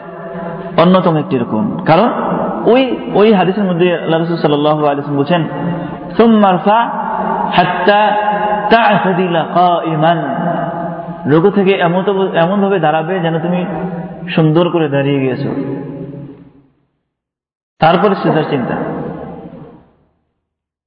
অন্যতম 0.77 1.15
একটি 1.17 1.37
রকম 1.37 1.63
কারণ 1.85 2.09
ওই 2.65 2.81
ওই 3.13 3.33
হাদিসের 3.33 3.63
মধ্যে 3.63 3.87
আল্লাহ 3.95 4.19
রসুল 4.19 4.37
সাল্লাহ 4.37 4.77
আলিয়াম 4.85 5.17
বলছেন 5.17 5.41
সুম্মারফা 6.17 6.79
হাত্তা 7.57 8.01
রুকু 11.25 11.49
থেকে 11.49 11.73
এমন 11.73 12.01
এমন 12.35 12.61
ভাবে 12.61 12.79
দাঁড়াবে 12.79 13.19
যেন 13.19 13.39
তুমি 13.39 13.65
সুন্দর 14.35 14.69
করে 14.69 14.89
দাঁড়িয়ে 14.89 15.19
গিয়েছো। 15.19 15.49
তারপরে 17.79 18.15
সেটার 18.15 18.43
চিন্তা। 18.49 18.75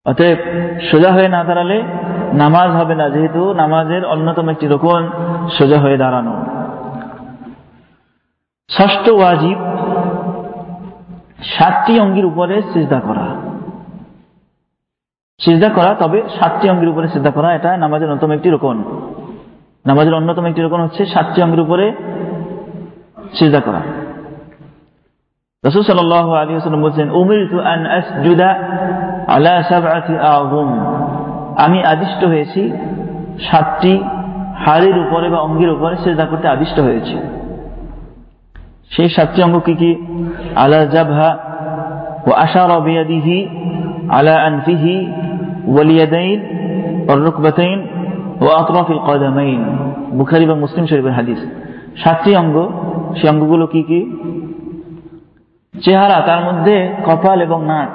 অতএব 0.06 0.38
সোজা 0.90 1.10
হয়ে 1.12 1.28
না 1.28 1.44
দাঁড়ালে 1.44 1.82
নামাজ 2.32 2.70
হবে 2.70 2.94
না, 2.94 3.06
যেহেতু 3.08 3.42
নামাজের 3.52 4.02
অন্যতম 4.04 4.46
একটি 4.48 4.66
রোকন 4.66 5.02
সোজা 5.58 5.78
হয়ে 5.80 5.96
দাঁড়ানো। 5.96 6.34
ষষ্ঠ 8.78 9.10
ওয়াজিব, 9.10 9.58
সাতটি 11.44 12.00
অঙ্গির 12.00 12.24
উপরে 12.24 12.62
সিজদা 12.62 13.00
করা। 13.00 13.26
সিজদা 15.40 15.68
করা, 15.68 15.94
তবে 15.94 16.22
সাতটি 16.38 16.70
অঙ্গের 16.70 16.88
উপরে 16.88 17.08
সিজদা 17.08 17.30
করা, 17.30 17.54
এটা 17.54 17.76
নামাজের 17.76 18.10
অন্যতম 18.10 18.30
একটি 18.30 18.50
রোকন। 18.50 18.84
নামাজের 19.86 20.14
অন্যতম 20.14 20.44
একটি 20.44 20.62
রোকন 20.62 20.80
হচ্ছে 20.80 21.06
সাতটি 21.06 21.42
অঙ্গের 21.42 21.60
উপরে 21.60 21.92
সিজদা 23.34 23.60
করা। 23.60 23.80
রসুল 25.64 25.82
আমি 31.58 31.84
আদিষ্ট 31.84 32.24
হয়েছি 32.24 32.72
সাতটি 33.50 34.04
হাড়ের 34.66 34.98
উপরে 34.98 35.30
বা 35.30 35.38
অঙ্গের 35.38 35.70
উপরে 35.70 35.96
সেজদা 35.96 36.24
করতে 36.24 36.48
আদিষ্ট 36.48 36.80
হয়েছি। 36.80 37.41
সেই 38.96 39.08
সাতটি 39.08 39.42
অঙ্গ 39.42 39.58
কি 39.58 39.74
কি? 39.74 39.96
আলা 40.56 40.86
জাবহা 40.86 41.38
ও 42.26 42.32
আশা 42.32 42.68
রবিয়াদিহি 42.68 43.48
আলা 44.10 44.42
আনফিহি 44.42 45.12
ওয়ালিয়াদাইন 45.68 46.40
অরুকবাতাইন 47.08 47.88
ও 48.40 48.48
আতরফিল 48.48 48.98
কদামাইন। 49.06 49.64
বুখারি 50.12 50.46
বা 50.46 50.54
মুসলিম 50.54 50.86
শরীফের 50.86 51.12
হাদিস। 51.12 51.38
সাতটি 52.02 52.36
অঙ্গ, 52.36 52.72
সেই 53.20 53.30
অঙ্গগুলো 53.30 53.66
কি 53.66 53.82
কি? 53.82 54.16
চেহারা, 55.84 56.20
তার 56.20 56.44
মধ্যে 56.44 56.94
কপাল 57.06 57.42
এবং 57.42 57.66
নাক। 57.66 57.88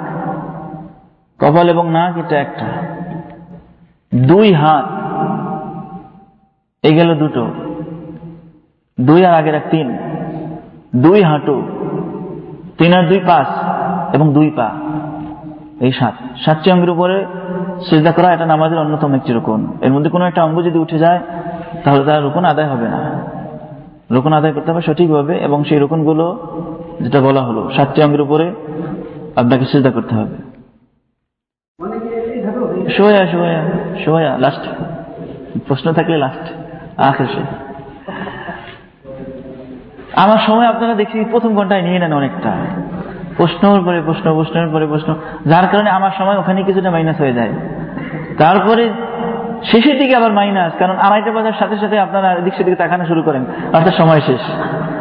কপাল 1.38 1.68
এবং 1.68 1.90
নাক, 1.90 2.18
এটা 2.18 2.40
একটা। 2.40 2.66
দুই 4.14 4.52
হাত, 4.52 4.84
এ 6.82 6.92
গেল 6.92 7.14
দুটো। 7.14 7.50
দুই 9.00 9.26
আর 9.26 9.34
আগের 9.34 9.54
এক 9.54 9.62
তিন। 9.70 9.98
দুই 10.92 11.22
হাঁটু, 11.22 11.62
তিন 12.78 12.92
আর 12.94 13.04
দুই 13.08 13.20
পাঁচ, 13.26 13.48
এবং 14.14 14.32
দুই 14.32 14.50
পা, 14.56 14.68
এই 15.80 15.92
সাত। 15.92 16.14
সাতটি 16.44 16.70
অঙ্গের 16.70 16.90
উপরে 16.90 17.26
সেজদা 17.90 18.12
করা 18.12 18.32
এটা 18.32 18.46
নামাজের 18.46 18.78
অন্যতম 18.78 19.14
একটি 19.14 19.32
রোকন। 19.32 19.66
এর 19.80 19.92
মধ্যে 19.92 20.10
কোনো 20.10 20.24
একটা 20.26 20.44
অঙ্গ 20.44 20.62
যদি 20.62 20.78
উঠে 20.78 20.98
যায়, 20.98 21.20
তাহলে 21.84 22.04
তার 22.04 22.22
রোকন 22.22 22.44
আদায় 22.44 22.68
হবে 22.68 22.88
না। 22.88 23.00
রোকন 24.10 24.32
আদায় 24.32 24.52
করতে 24.52 24.72
হবে 24.72 24.82
সঠিকভাবে, 24.82 25.34
এবং 25.38 25.64
সেই 25.64 25.78
রোকনগুলো 25.78 26.26
যেটা 27.00 27.20
বলা 27.20 27.42
হলো, 27.42 27.70
সাতটি 27.76 28.02
অঙ্গের 28.02 28.20
উপরে 28.20 28.54
আপনাকে 29.36 29.64
সেজদা 29.64 29.90
করতে 29.90 30.14
হবে। 30.14 30.36
সোয়া 32.96 33.26
সোয়া 33.32 33.62
সোয়া 34.04 34.38
লাস্ট 34.38 34.64
প্রশ্ন 35.68 35.92
থাকলে 35.92 36.16
লাস্ট 36.16 36.44
আখের 37.00 37.26
সে 37.26 37.42
আমার 40.18 40.38
সময় 40.46 40.66
আপনারা 40.66 40.94
দেখছি 40.94 41.24
প্রথম 41.30 41.54
ঘন্টায় 41.54 41.82
নিয়ে 41.82 41.98
নেন 41.98 42.12
অনেকটা। 42.12 42.52
প্রশ্নের 43.36 43.80
পরে 43.80 44.00
প্রশ্ন 44.00 44.34
প্রশ্নের 44.34 44.68
পরে 44.68 44.86
প্রশ্ন। 44.86 45.14
যার 45.46 45.68
কারণে 45.72 45.90
আমার 45.90 46.10
সময় 46.18 46.38
ওখানে 46.38 46.62
কিছুটা 46.62 46.90
মাইনাস 46.90 47.20
হয়ে 47.20 47.32
যায়। 47.32 47.52
তারপরে 48.38 48.88
শেষের 49.64 49.98
দিকে 49.98 50.16
আবার 50.16 50.32
মাইনাস 50.32 50.72
কারণ 50.78 50.96
আড়াইটা 50.96 51.32
বাজার 51.32 51.52
সাথে 51.58 51.76
সাথে 51.76 51.98
আপনারা 51.98 52.32
এদিক 52.32 52.54
সেদিকে 52.54 52.76
তাকানো 52.76 53.06
শুরু 53.06 53.22
করেন। 53.22 53.44
অর্থাৎ 53.72 53.94
সময় 53.94 54.20
শেষ। 54.20 54.40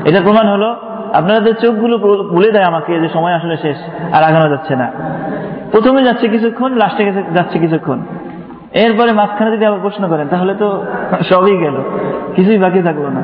এটা 0.08 0.22
প্রমাণ 0.22 0.48
হলো, 0.48 0.76
আপনাদের 1.14 1.56
চোখগুলো 1.56 1.98
বলে 2.36 2.52
দেয় 2.52 2.64
আমাকে 2.64 3.00
যে 3.00 3.10
সময় 3.10 3.34
আসলে 3.34 3.58
শেষ 3.58 3.78
আর 4.14 4.24
আগানো 4.24 4.50
যাচ্ছে 4.50 4.76
না। 4.76 4.92
প্রথমে 5.72 6.04
যাচ্ছে 6.04 6.28
কিছুক্ষণ 6.28 6.76
লাস্টে 6.76 7.12
যাচ্ছে 7.12 7.60
কিছুক্ষণ। 7.60 8.00
এরপরে 8.74 9.12
মাঝখানে 9.12 9.52
যদি 9.52 9.66
আবার 9.66 9.80
প্রশ্ন 9.82 10.08
করেন, 10.08 10.28
তাহলে 10.28 10.56
তো 10.56 10.86
সবই 11.30 11.58
গেল। 11.58 11.84
কিছুই 12.36 12.58
বাকি 12.58 12.82
থাকল 12.82 13.02
না। 13.02 13.22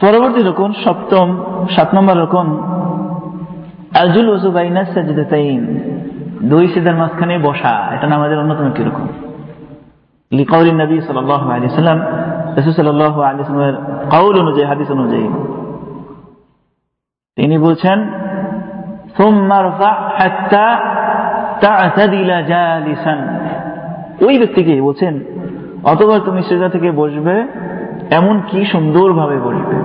পরবর্তী 0.00 0.40
রকম 0.42 0.72
সপ্তম, 0.84 1.26
সাত 1.70 1.94
নম্বর 1.94 2.16
রকম 2.22 2.46
আলজুল 3.94 4.28
ওসুবাইনা 4.28 4.84
সাজদাতাইন, 4.84 5.62
দুই 6.42 6.64
সিদার 6.68 6.94
মাঝখানে 6.94 7.38
বসা, 7.38 7.74
এটা 7.94 8.06
নামাজের 8.06 8.38
অন্যতম 8.38 8.66
একটি 8.66 8.82
রকম 8.82 9.06
সাল্লাহ 11.06 11.42
অনুযায়ী, 14.40 14.66
হাদিস 14.66 14.90
অনুযায়ী, 14.90 15.28
তিনি 17.36 17.58
বলছেন 17.58 17.98
ওই 24.26 24.38
ব্যক্তিকে 24.38 24.72
বলছেন, 24.80 25.14
অতবার 25.84 26.20
তুমি 26.20 26.40
সেটা 26.42 26.68
থেকে 26.68 26.90
বসবে 26.90 27.36
এমন 28.10 28.42
কি 28.46 28.64
সুন্দরভাবে 28.64 29.38
বসবে 29.38 29.76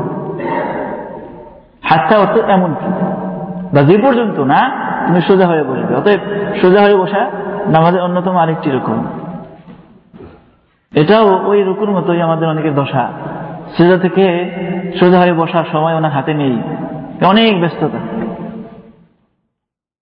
হাতটা 1.84 2.20
অত 2.20 2.38
এমন 2.38 2.74
কি? 2.74 2.88
বা 3.76 3.82
যে 3.82 3.98
পর্যন্ত 3.98 4.40
না, 4.40 4.72
তুমি 5.08 5.22
সোজা 5.22 5.48
হয়ে 5.48 5.64
বসবে 5.64 5.96
অতএব 5.96 6.20
সোজা 6.62 6.82
হয়ে 6.82 6.96
বসা 6.96 7.30
নামাজের 7.68 8.02
অন্যতম 8.02 8.38
আরেকটি 8.38 8.72
রকম। 8.72 9.06
এটাও 10.96 11.48
ওই 11.48 11.64
রুকুর 11.64 11.92
মতোই 11.92 12.22
আমাদের 12.22 12.48
অনেকের 12.48 12.76
দশা। 12.76 13.12
সোজা 13.78 13.98
থেকে 13.98 14.52
সোজা 15.00 15.20
হয়ে 15.20 15.34
বসার 15.34 15.64
সময় 15.72 15.96
ওনার 15.96 16.12
হাতে 16.12 16.34
নেই। 16.34 16.60
অনেক 17.26 17.60
ব্যস্ততা। 17.60 17.98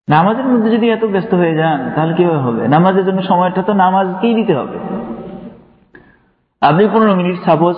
নামাজের 0.09 0.45
মধ্যে 0.45 0.69
যদি 0.71 0.89
এত 0.89 1.05
ব্যস্ত 1.05 1.33
হয়ে 1.33 1.55
যান, 1.55 1.91
তাহলে 1.95 2.13
কীভাবে 2.13 2.37
হবে? 2.37 2.67
নামাজের 2.67 3.05
জন্য 3.05 3.23
সময়টা 3.23 3.61
তো 3.61 3.73
নামাজকেই 3.73 4.33
দিতে 4.33 4.55
হবে। 4.55 4.79
আপনি 6.61 6.87
পনেরো 6.93 7.15
মিনিট 7.15 7.43
সাপোজ 7.45 7.75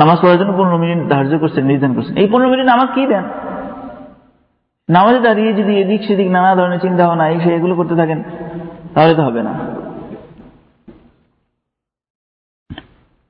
নামাজ 0.00 0.16
পড়ার 0.22 0.38
জন্য 0.40 0.52
পনেরো 0.58 0.78
মিনিট 0.82 0.98
ধার্য 1.12 1.32
করছেন 1.42 1.62
নির্ধারণ 1.64 1.94
করছেন 1.96 2.14
এই 2.22 2.28
পনেরো 2.32 2.48
মিনিট 2.52 2.66
নামাজ 2.66 2.88
কি 2.96 3.02
দেন 3.12 3.24
নামাজে 4.88 5.20
দাঁড়িয়ে 5.20 5.50
যদি 5.52 5.72
এদিক 5.82 6.00
সেদিক 6.08 6.28
নানা 6.30 6.50
ধরনের 6.54 6.80
চিন্তা 6.80 7.02
ভাবনা 7.02 7.24
এই 7.32 7.38
সেগুলো 7.44 7.74
করতে 7.74 7.94
থাকেন 8.00 8.18
তাহলে 8.94 9.12
তো 9.14 9.22
হবে 9.22 9.40
না 9.42 9.52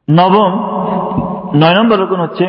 নবম 0.08 0.52
নয় 1.54 1.74
নম্বর 1.78 1.96
রকম 1.98 2.20
হচ্ছে 2.26 2.46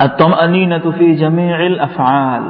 الطمأنينة 0.00 0.84
في 0.90 1.06
جميع 1.14 1.56
الأفعال 1.62 2.44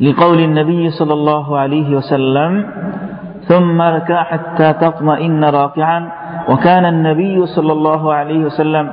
لقول 0.00 0.38
النبي 0.40 0.90
صلى 0.90 1.14
الله 1.14 1.46
عليه 1.58 1.88
وسلم 1.96 2.52
ثم 3.42 3.76
اركع 3.82 4.18
حتى 4.22 4.68
تطمئن 4.74 5.42
راكعا 5.44 5.98
وكان 6.48 6.84
النبي 6.84 7.46
صلى 7.46 7.72
الله 7.72 8.02
عليه 8.14 8.44
وسلم 8.44 8.86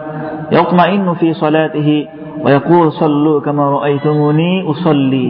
يطمئن 0.52 1.13
في 1.13 1.34
صلاته 1.34 1.89
ويقول 2.41 2.91
صلوا 2.91 3.41
كما 3.41 3.69
رأيتموني 3.69 4.52
أصلي 4.71 5.30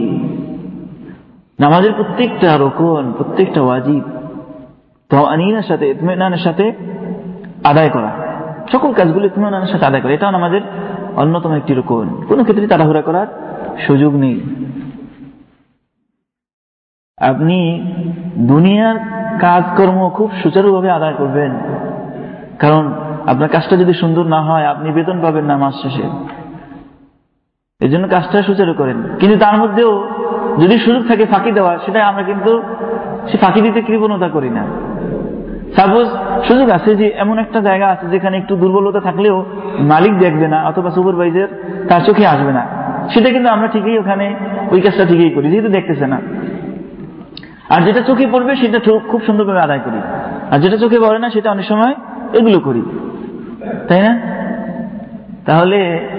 নামাজের 1.58 1.92
প্রত্যেকটা 1.92 2.50
রোকন 2.58 3.02
প্রত্যেকটা 3.12 3.60
ওয়াজিব 3.62 4.04
তমানিনের 5.10 5.62
সাথে 5.62 5.84
ইতমিনানের 5.90 6.38
সাথে 6.38 6.64
আদায় 7.64 7.90
করা 7.90 8.10
সকল 8.72 8.90
কাজগুলো 8.92 9.24
ইতমিনানের 9.26 9.70
সাথে 9.70 9.84
আদায় 9.86 10.02
করা 10.02 10.12
এটাও 10.12 10.30
আমাদের 10.34 10.62
অন্যতম 11.16 11.52
একটি 11.52 11.72
রোকন 11.74 12.06
কোনো 12.28 12.40
ক্ষেত্রে 12.42 12.66
তাড়াহুড়া 12.66 13.02
করার 13.02 13.28
সুযোগ 13.86 14.12
নেই 14.14 14.36
আপনি 17.20 17.58
দুনিয়ার 18.46 18.96
কাজকর্ম 19.40 19.98
খুব 20.10 20.28
সুচারুভাবে 20.42 20.88
আদায় 20.90 21.16
করবেন 21.18 21.50
কারণ 22.59 22.93
আপনার 23.27 23.49
কাজটা 23.49 23.77
যদি 23.77 23.93
সুন্দর 23.93 24.25
না 24.25 24.41
হয়, 24.41 24.65
আপনি 24.65 24.91
বেতন 24.91 25.19
পাবেন 25.21 25.45
না 25.45 25.57
মাস 25.57 25.75
শেষে। 25.81 26.03
এই 27.81 27.89
জন্য 27.89 28.07
কাজটা 28.07 28.43
সুচারু 28.43 28.73
করেন। 28.73 29.03
কিন্তু 29.19 29.39
তার 29.39 29.57
মধ্যেও 29.57 30.07
যদি 30.59 30.77
সুযোগ 30.77 31.07
থাকে 31.07 31.25
ফাঁকি 31.25 31.51
দেওয়া 31.51 31.77
সেটা 31.85 32.07
আমরা 32.07 32.23
কিন্তু 32.23 32.61
সে 33.31 33.37
ফাঁকি 33.37 33.61
দিতে 33.61 33.81
কৃপণতা 33.81 34.29
করি 34.29 34.49
না। 34.49 34.63
সাপোজ 35.75 36.07
সুযোগ 36.47 36.69
আছে 36.69 36.95
যে 36.95 37.07
এমন 37.17 37.39
একটা 37.39 37.61
জায়গা 37.61 37.87
আছে 37.87 38.07
যেখানে 38.07 38.37
একটু 38.37 38.55
দুর্বলতা 38.55 38.99
থাকলেও 38.99 39.45
মালিক 39.79 40.19
দেখবে 40.19 40.47
না 40.47 40.63
অথবা 40.63 40.91
সুপারভাইজার 40.91 41.47
তার 41.89 42.01
চোখে 42.01 42.27
আসবে 42.27 42.51
না। 42.51 42.67
সেটা 43.13 43.29
কিন্তু 43.29 43.49
আমরা 43.49 43.67
ঠিকই 43.67 43.97
ওখানে 43.97 44.35
ওই 44.71 44.81
কাজটা 44.81 45.05
ঠিকই 45.05 45.29
করি, 45.29 45.51
যেহেতু 45.51 45.67
দেখতেছে 45.67 46.07
না। 46.07 46.21
আর 47.69 47.81
যেটা 47.81 48.01
চোখে 48.01 48.27
পড়বে 48.31 48.55
সেটা 48.55 48.79
খুব 49.07 49.21
সুন্দরভাবে 49.25 49.61
আদায় 49.61 49.79
করি। 49.79 49.99
আর 50.51 50.59
যেটা 50.59 50.77
চোখে 50.77 50.99
পড়ে 50.99 51.19
না, 51.19 51.29
সেটা 51.29 51.51
অনেক 51.51 51.65
সময় 51.65 51.95
এগুলো 52.33 52.59
করি। 52.59 52.81
তাই 53.87 54.01
না? 54.01 54.19
তাহলে 55.45 56.09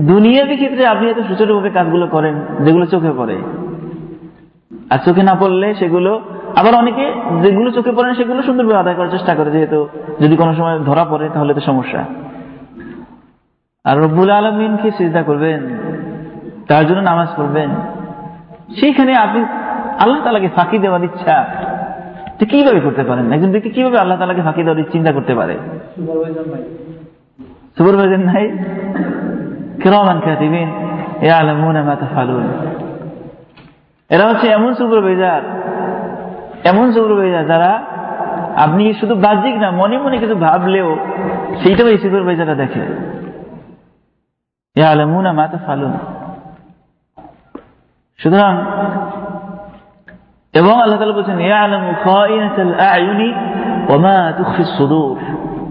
দুনিয়াবি 0.00 0.54
ক্ষেত্রে 0.54 0.86
আপনি 0.86 1.10
এত 1.10 1.18
সুচারুভাবে 1.18 1.70
কাজগুলো 1.70 2.06
করেন, 2.06 2.34
যেগুলো 2.64 2.86
চোখে 2.86 3.12
পড়ে। 3.16 3.38
আর 4.90 4.98
চোখে 5.04 5.22
না 5.22 5.34
পড়লে 5.34 5.74
সেগুলো, 5.74 6.20
আবার 6.56 6.74
অনেকে 6.74 7.12
যেগুলো 7.42 7.70
চোখে 7.70 7.92
পড়ে 7.92 8.14
সেগুলো 8.14 8.42
সুন্দরভাবে 8.42 8.76
আদায় 8.76 8.94
করার 8.94 9.10
চেষ্টা 9.10 9.34
করে, 9.34 9.50
যেহেতু 9.50 9.88
যদি 10.20 10.36
কোনো 10.36 10.54
সময় 10.54 10.78
ধরা 10.78 11.04
পড়ে, 11.04 11.28
তাহলে 11.34 11.54
তো 11.54 11.60
সমস্যা। 11.60 12.04
আর 13.84 14.00
রব্বুল 14.00 14.30
আলমিনকে 14.30 14.90
চিন্তা 14.90 15.22
করবেন? 15.22 15.60
তার 16.68 16.86
জন্য 16.86 17.00
নামাজ 17.00 17.28
পড়বেন। 17.36 17.70
সেইখানে 18.80 19.14
আপনি 19.14 19.44
আল্লাহ 20.00 20.24
তালাকে 20.24 20.48
ফাঁকি 20.48 20.78
দেওয়ার 20.78 21.04
ইচ্ছা। 21.04 21.44
কীভাবে 22.46 22.80
করতে 22.80 23.02
পারেন? 23.04 23.32
একজন 23.32 23.50
ব্যক্তি 23.50 23.70
কীভাবে 23.70 23.98
আল্লাহ 23.98 24.18
তালাকে 24.18 24.42
ফাঁকি 24.42 24.62
দেওয়ার 24.62 24.90
চিন্তা 24.92 25.12
করতে 25.12 25.34
পারে? 25.34 25.58
সুপারভাইজার 27.76 28.20
নাই। 28.20 28.44
কিরামান 29.82 30.20
কাতিবিন 30.20 30.68
ইয়ালামুনা 31.22 31.82
মা 31.82 31.94
তাফআলুন 31.96 32.46
এরা 34.10 34.24
হচ্ছে 34.28 34.46
এমন 34.48 34.74
সুপারভাইজার 34.74 35.42
এমন 36.64 36.92
সুপারভাইজার 36.92 37.46
যারা 37.46 37.82
আপনি 38.56 38.94
শুধু 38.94 39.14
বাহ্যিক 39.14 39.54
না 39.54 39.70
মনে 39.70 39.98
মনে 39.98 40.18
কিছু 40.18 40.34
ভাবলেও 40.34 40.96
সেইটাও 41.62 41.88
এই 41.88 41.98
সুপারভাইজাররা 41.98 42.54
দেখে। 42.54 42.80
ইয়ালামুনা 44.76 45.32
মা 45.32 45.46
তাফআলুন 45.46 45.92
সুতরাং 48.18 48.52
এবং 50.52 50.82
আল্লাহ 50.82 51.12
বলছেন 51.12 51.36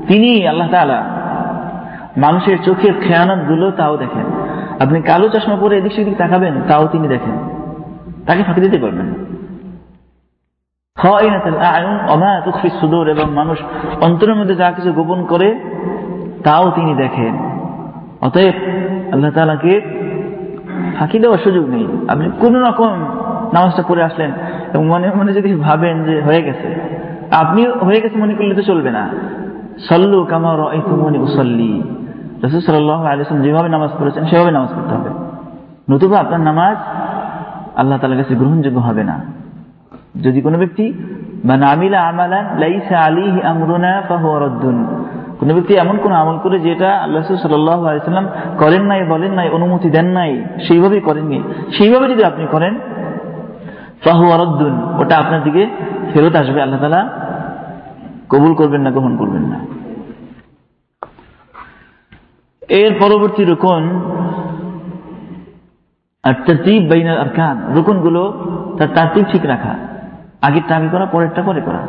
তিনি, 0.08 0.48
আল্লাহ 0.48 0.67
মানুষের 2.17 2.63
চোখের 2.63 2.94
খেয়ানতগুলো 3.02 3.72
তাও 3.72 3.98
দেখেন। 3.98 4.26
আপনি 4.80 5.02
কালো 5.02 5.30
চশমা 5.30 5.56
পরে 5.56 5.78
এদিক 5.78 5.94
সেদিক 5.94 6.17
তাকাবেন, 6.17 6.62
তাও 6.67 6.88
তিনি 6.88 7.08
দেখেন। 7.08 7.38
তাকে 8.28 8.44
ফাঁকি 8.44 8.62
দিতে 8.62 8.78
পারবেন 8.78 9.13
সুদূর 12.80 13.08
এবং 13.08 13.34
মানুষ 13.34 13.58
অন্তরের 14.02 14.36
মধ্যে 14.36 14.56
যা 14.56 14.72
কিছু 14.72 14.94
গোপন 14.94 15.26
করে, 15.26 15.60
তাও 16.44 16.72
তিনি 16.72 16.96
দেখেন। 16.96 17.38
অতএব 18.22 18.54
আল্লাহ 19.13 19.32
তালাকে 19.32 19.82
ফাঁকি 21.00 21.20
দেওয়ার 21.20 21.39
সুযোগ 21.39 21.70
নেই। 21.70 21.88
আপনি 22.10 22.32
কোন 22.39 22.63
রকম 22.63 23.06
নামাজটা 23.54 23.84
পড়ে 23.88 24.04
আসলেন 24.04 24.32
মনে 24.79 25.07
মনে 25.15 25.34
যদি 25.34 25.55
ভাবেন 25.55 26.03
যে 26.03 26.21
হয়ে 26.21 26.41
গেছে 26.41 26.69
আপনি 27.31 27.65
হয়ে 27.65 28.01
গেছে 28.01 28.17
মনে 28.17 28.34
করলে 28.34 28.55
তো 28.55 28.62
চলবে 28.62 28.91
না। 28.91 29.10
সল্লু 29.89 30.25
কামার 30.25 30.60
মুসল্লি 31.17 31.81
রসুল 32.43 32.60
সাল্লাহ 32.60 33.05
আলিয়াম 33.05 33.41
যেভাবে 33.41 33.69
নামাজ 33.69 33.89
পড়েছেন, 33.99 34.25
সেভাবে 34.25 34.51
নামাজ 34.51 34.69
পড়তে 34.75 34.93
হবে। 34.95 35.10
নতুবা 35.91 36.19
আপনার 36.19 36.39
নামাজ 36.39 36.77
আল্লাহ 37.75 37.99
তালার 37.99 38.17
কাছে 38.17 38.36
গ্রহণযোগ্য 38.36 38.79
হবে 38.79 39.03
না। 39.03 39.15
যদি 40.23 40.41
কোনো 40.41 40.57
ব্যক্তি 40.57 40.93
বা 41.45 41.57
নামিলা 41.57 41.99
আমালান 42.01 42.45
লাইসা 42.60 42.97
আলিহি 42.99 43.41
আমরুনা 43.41 44.01
ফাহুয়ারদ্দুন 44.10 44.77
কোন 45.39 45.53
ব্যক্তি 45.53 45.73
এমন 45.75 45.97
কোন 46.03 46.12
আমল 46.12 46.38
করে 46.38 46.60
যেটা 46.60 46.89
আল্লাহ 46.97 47.23
সাল্লাহ 47.23 47.79
করেন 48.60 48.84
নাই, 48.84 49.03
বলেন 49.03 49.31
নাই, 49.31 49.49
অনুমতি 49.49 49.89
দেন 49.89 50.05
নাই, 50.05 50.43
সেইভাবেই 50.67 50.99
করেননি। 50.99 51.43
সেইভাবে 51.77 52.07
যদি 52.10 52.23
আপনি 52.23 52.47
করেন 52.51 52.75
ফাহুয়ারদ্দুন 54.05 54.83
ওটা 54.99 55.17
আপনার 55.17 55.43
দিকে 55.43 55.67
ফেরত 56.13 56.35
আসবে, 56.35 56.61
আল্লাহ 56.61 56.81
তালা 56.81 57.09
কবুল 58.29 58.53
করবেন 58.53 58.81
না, 58.81 58.91
গ্রহণ 58.91 59.17
করবেন 59.17 59.41
না। 59.41 59.59
এর 62.69 62.99
পরবর্তী 62.99 63.45
রুকন 63.45 64.01
আর 66.23 66.33
তারতিব 66.33 66.89
বাইনাল 66.89 67.17
তার 68.77 68.87
তারতিব 68.95 69.25
ঠিক 69.31 69.45
রাখা। 69.45 69.75
আগেরটা 70.41 70.75
আগে 70.75 70.87
করা, 70.87 71.05
পরেরটা 71.05 71.41
পরে 71.41 71.61
করা। 71.61 71.87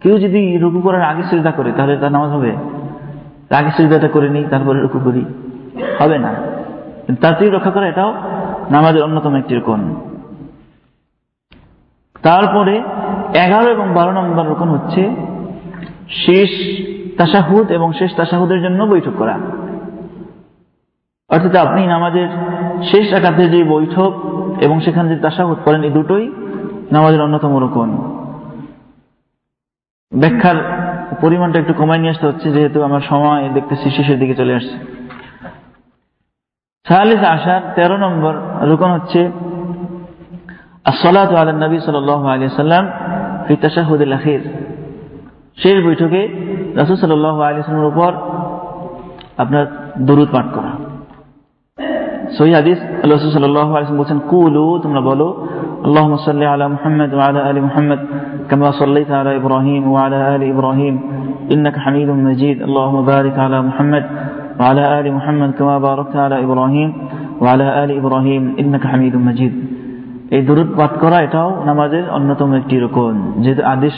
কেউ 0.00 0.18
যদি 0.18 0.58
রুকু 0.58 0.80
করার 0.80 1.02
আগে 1.02 1.22
সুবিধা 1.22 1.50
করে, 1.50 1.72
তাহলে 1.72 1.96
তার 1.96 2.12
নামাজ 2.12 2.30
হবে। 2.30 2.56
আগে 3.54 3.70
সুবিধাটা 3.70 4.08
করে 4.08 4.28
নিই, 4.28 4.44
তারপরে 4.50 4.80
রুকু 4.80 4.98
করি। 4.98 5.24
হবে 6.00 6.18
না। 6.18 6.34
তারতিব 7.20 7.52
রক্ষা 7.52 7.70
করা 7.70 7.86
এটাও 7.86 8.14
নামাজের 8.70 9.02
অন্যতম 9.02 9.34
একটি 9.34 9.54
রুকন। 9.54 9.94
তারপরে 12.22 12.82
এগারো 13.44 13.68
এবং 13.70 13.94
বারো 13.94 14.12
নম্বর 14.12 14.50
রকম 14.50 14.68
হচ্ছে 14.70 15.02
শেষ 16.08 16.50
তাসাহুদ 17.18 17.70
এবং 17.70 17.92
শেষ 17.92 18.14
তাসাহুদের 18.16 18.62
জন্য 18.62 18.84
বৈঠক 18.84 19.14
করা। 19.18 19.38
অর্থাৎ 21.30 21.54
আপনি 21.56 21.86
নামাজের 21.86 22.28
শেষ 22.90 23.12
একাতে 23.12 23.48
যে 23.48 23.64
বৈঠক 23.64 24.12
এবং 24.60 24.80
সেখানে 24.80 25.08
যে 25.08 25.16
তাসাহুদ 25.16 25.58
করেন, 25.64 25.82
এই 25.82 25.90
দুটোই 25.90 26.32
নামাজের 26.92 27.20
অন্যতম 27.20 27.56
রকম। 27.56 27.88
ব্যাখ্যার 30.12 30.56
পরিমাণটা 31.20 31.58
একটু 31.58 31.74
কমায় 31.74 31.98
নিয়ে 31.98 32.10
আসতে 32.10 32.26
হচ্ছে, 32.26 32.50
যেহেতু 32.50 32.82
আমার 32.82 33.00
সময় 33.00 33.48
দেখতেছি 33.48 33.90
শেষের 33.90 34.18
দিকে 34.18 34.34
চলে 34.34 34.54
আসছে। 34.54 34.76
সাহালিস 36.86 37.22
আসার 37.24 37.62
তেরো 37.74 37.96
নম্বর 37.96 38.34
রোকন 38.68 38.90
হচ্ছে 38.90 39.30
আসসালাত 40.91 41.31
আল 41.41 41.49
নবী 41.65 41.77
সাল 41.87 41.97
আলী 42.33 42.43
সাল্লাম 42.63 42.85
ফি 43.45 43.53
তাসাহুদুল 43.65 44.13
আখির 44.19 44.41
শেষ 45.57 45.75
বৈঠকে 45.85 46.21
রাসুল 46.79 46.95
সাল্লাহ 47.03 47.35
আলী 47.47 47.57
সাল্লামের 47.61 47.91
উপর 47.93 48.11
আপনার 49.43 49.65
দরুদ 50.07 50.29
পাঠ 50.35 50.45
করা 50.55 50.71
সহি 52.37 52.51
হাদিস 52.59 52.79
রসুল 53.13 53.29
সাল্লাল্লাহু 53.35 53.71
আলাইহি 53.73 53.83
ওয়াসাল্লাম 53.83 54.01
বলছেন 54.03 54.19
কুলু 54.31 54.65
তোমরা 54.83 55.01
বলো 55.09 55.27
اللهم 55.87 56.15
صل 56.27 56.41
على 56.53 56.65
محمد 56.75 57.09
وعلى 57.19 57.39
ال 57.49 57.57
محمد 57.67 57.99
كما 58.49 58.69
صليت 58.81 59.09
على 59.19 59.31
ابراهيم 59.39 59.83
وعلى 59.93 60.17
ال 60.35 60.43
ابراهيم 60.53 60.95
انك 61.53 61.75
حميد 61.85 62.09
مجيد 62.29 62.57
اللهم 62.67 62.97
بارك 63.13 63.35
على 63.45 63.57
محمد 63.69 64.03
وعلى 64.59 64.83
ال 64.99 65.05
محمد 65.17 65.49
كما 65.59 65.75
باركت 65.87 66.15
على 66.25 66.35
ابراهيم 66.45 66.89
وعلى 67.43 67.67
ال 67.83 67.89
ابراهيم 68.01 68.43
انك 68.61 68.83
حميد 68.91 69.13
مجيد 69.29 69.53
এই 70.30 70.42
দূরত 70.42 70.70
পাঠ 70.76 70.92
করা, 71.00 71.20
এটাও 71.20 71.64
নামাজের 71.64 72.10
অন্যতম 72.10 72.52
একটি 72.52 72.80
রকম 72.80 73.14
যেহেতু 73.42 73.62
আদেশ 73.64 73.96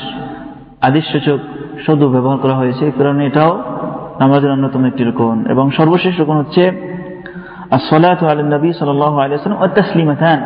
আদেশ 0.80 1.04
সূচক 1.12 2.08
ব্যবহার 2.08 2.38
করা 2.38 2.54
হয়েছে 2.54 2.92
কারণে 2.98 3.26
এটাও 3.26 3.52
নামাজের 4.20 4.50
অন্যতম 4.50 4.84
একটি 4.84 5.04
রকম 5.04 5.44
এবং 5.48 5.70
সর্বশেষ 5.70 6.20
রকম 6.20 6.38
হচ্ছে, 6.38 6.64
আসসালাতু 7.70 8.26
আলা 8.26 8.42
নবী 8.42 8.72
সাল্লাল্লাহু 8.72 9.16
আলাইহি 9.16 9.34
ওয়াসাল্লাম 9.34 9.60
ওয়া 9.62 9.74
তাসলিমাতান। 9.74 10.40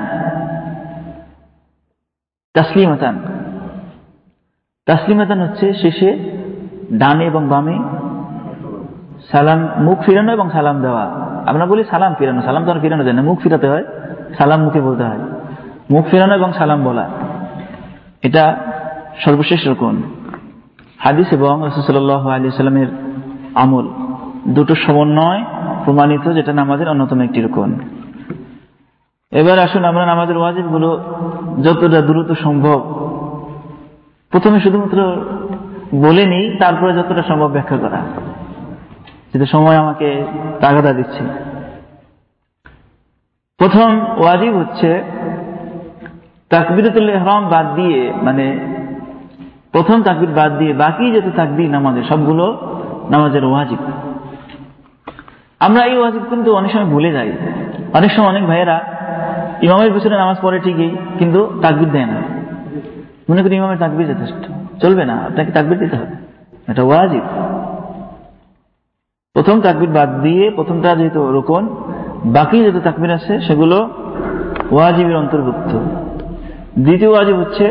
তাসলিমাতান। 2.55 3.15
তাসলিমাতান 4.87 5.41
হচ্ছে 5.41 5.75
শেষে 5.75 6.11
ডানে 6.93 7.25
এবং 7.25 7.49
বামে 7.49 7.77
সালাম, 9.33 9.61
মুখ 9.79 9.99
ফিরানো 10.03 10.33
এবং 10.33 10.51
সালাম 10.51 10.83
দেওয়া। 10.83 11.05
আমরা 11.47 11.67
বলি 11.67 11.85
সালাম 11.85 12.15
ফিরানো, 12.19 12.41
সালাম 12.43 12.65
তো 12.65 12.71
আর 12.71 12.81
ফিরানো 12.81 13.05
যায় 13.05 13.17
না, 13.17 13.23
মুখ 13.23 13.37
ফিরাতে 13.43 13.69
হয়, 13.69 13.85
সালাম 14.39 14.61
মুখে 14.63 14.81
বলতে 14.81 15.05
হয়। 15.05 15.23
মুখ 15.91 16.07
ফিরানো 16.09 16.35
এবং 16.35 16.53
সালাম 16.53 16.85
বলা। 16.85 17.11
এটা 18.23 18.57
সর্বশেষ 19.25 19.69
রকম 19.69 20.03
হাদিস 20.99 21.33
এবং 21.33 21.69
রসুল্লাহ 21.69 22.29
আলী 22.29 22.51
সাল্লামের 22.51 22.87
আমল 23.55 23.89
দুটো 24.49 24.75
সমন্বয় 24.75 25.45
প্রমাণিত, 25.85 26.33
যেটা 26.33 26.53
নামাজের 26.53 26.89
অন্যতম 26.89 27.21
একটি 27.21 27.43
রকম 27.43 27.79
এবার 29.31 29.59
আসুন 29.59 29.85
আমরা 29.85 30.07
নামাজের 30.07 30.39
ওয়াজিবগুলো 30.39 31.17
যতটা 31.65 32.01
দ্রুত 32.01 32.33
সম্ভব। 32.33 32.79
প্রথমে 34.31 34.61
শুধুমাত্র 34.61 35.17
বলে 35.95 36.27
নিই, 36.27 36.57
তারপরে 36.57 36.93
যতটা 36.93 37.23
সম্ভব 37.23 37.49
ব্যাখ্যা 37.49 37.77
করা। 37.77 38.01
যেটা 39.35 39.47
সময় 39.47 39.77
আমাকে 39.77 40.25
তাগাদা 40.61 40.93
দিচ্ছে। 40.93 41.25
প্রথম 43.59 44.01
ওয়াজিব 44.19 44.57
হচ্ছে 44.57 45.05
তাকবিরতুল 46.55 47.09
ইহরাম 47.09 47.49
বাদ 47.49 47.67
দিয়ে 47.75 48.13
মানে 48.23 48.47
প্রথম 49.73 50.03
তাকবির 50.03 50.29
বাদ 50.29 50.59
দিয়ে 50.59 50.73
বাকি 50.73 51.13
যত 51.13 51.29
তাকবির 51.37 51.71
নামাজের 51.71 52.05
সবগুলো 52.09 52.47
নামাজের 53.11 53.45
ওয়াজিব। 53.45 53.79
আমরা 55.61 55.83
এই 55.85 55.97
ওয়াজিব 55.99 56.23
কিন্তু 56.31 56.55
অনেক 56.55 56.73
সময় 56.73 56.85
ভুলে 56.85 57.13
যাই। 57.13 57.33
অনেক 57.95 58.11
সময় 58.13 58.29
অনেক 58.29 58.45
ভাইয়েরা 58.47 58.81
ইমামের 59.63 59.93
পিছনে 59.93 60.17
নামাজ 60.17 60.37
পড়ে 60.43 60.59
ঠিকই, 60.61 60.91
কিন্তু 61.19 61.41
তাকবির 61.63 61.91
দেয় 61.91 62.07
না। 62.07 62.19
মনে 63.31 63.43
করি 63.43 63.57
ইমামের 63.57 63.79
তাকবির 63.79 64.07
যথেষ্ট। 64.07 64.45
চলবে 64.83 65.05
না 65.05 65.15
আপনাকে 65.15 65.53
তাকবির 65.53 65.79
দিতে 65.79 65.97
হবে। 65.97 66.15
এটা 66.69 66.83
ওয়াজিব। 66.83 67.25
প্রথম 69.35 69.61
তাকবির 69.61 69.91
বাদ 69.91 70.11
দিয়ে 70.23 70.51
প্রথমটা 70.51 70.97
যেহেতু 70.97 71.21
রোকন, 71.33 71.63
বাকি 72.25 72.65
যত 72.65 72.79
তাকবির 72.85 73.11
আছে 73.11 73.41
সেগুলো 73.41 73.79
ওয়াজিবের 74.71 75.17
অন্তর্ভুক্ত। 75.17 75.73
দ্বিতীয় 76.79 77.11
ওয়াজিব 77.11 77.37
হচ্ছে, 77.37 77.67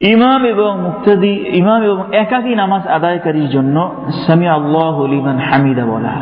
ইমাম 0.00 0.44
এবং 0.44 0.82
মুক্তাদি, 0.82 1.44
ইমাম 1.52 1.82
এবং 1.82 2.14
একাকী 2.14 2.54
নামাজ 2.54 2.86
আদায়কারীর 2.86 3.48
জন্য 3.48 3.94
সামি 4.26 4.48
আল্লাহ 4.48 5.06
লিমান 5.06 5.38
হামিদা 5.38 5.84
বলা 5.84 6.14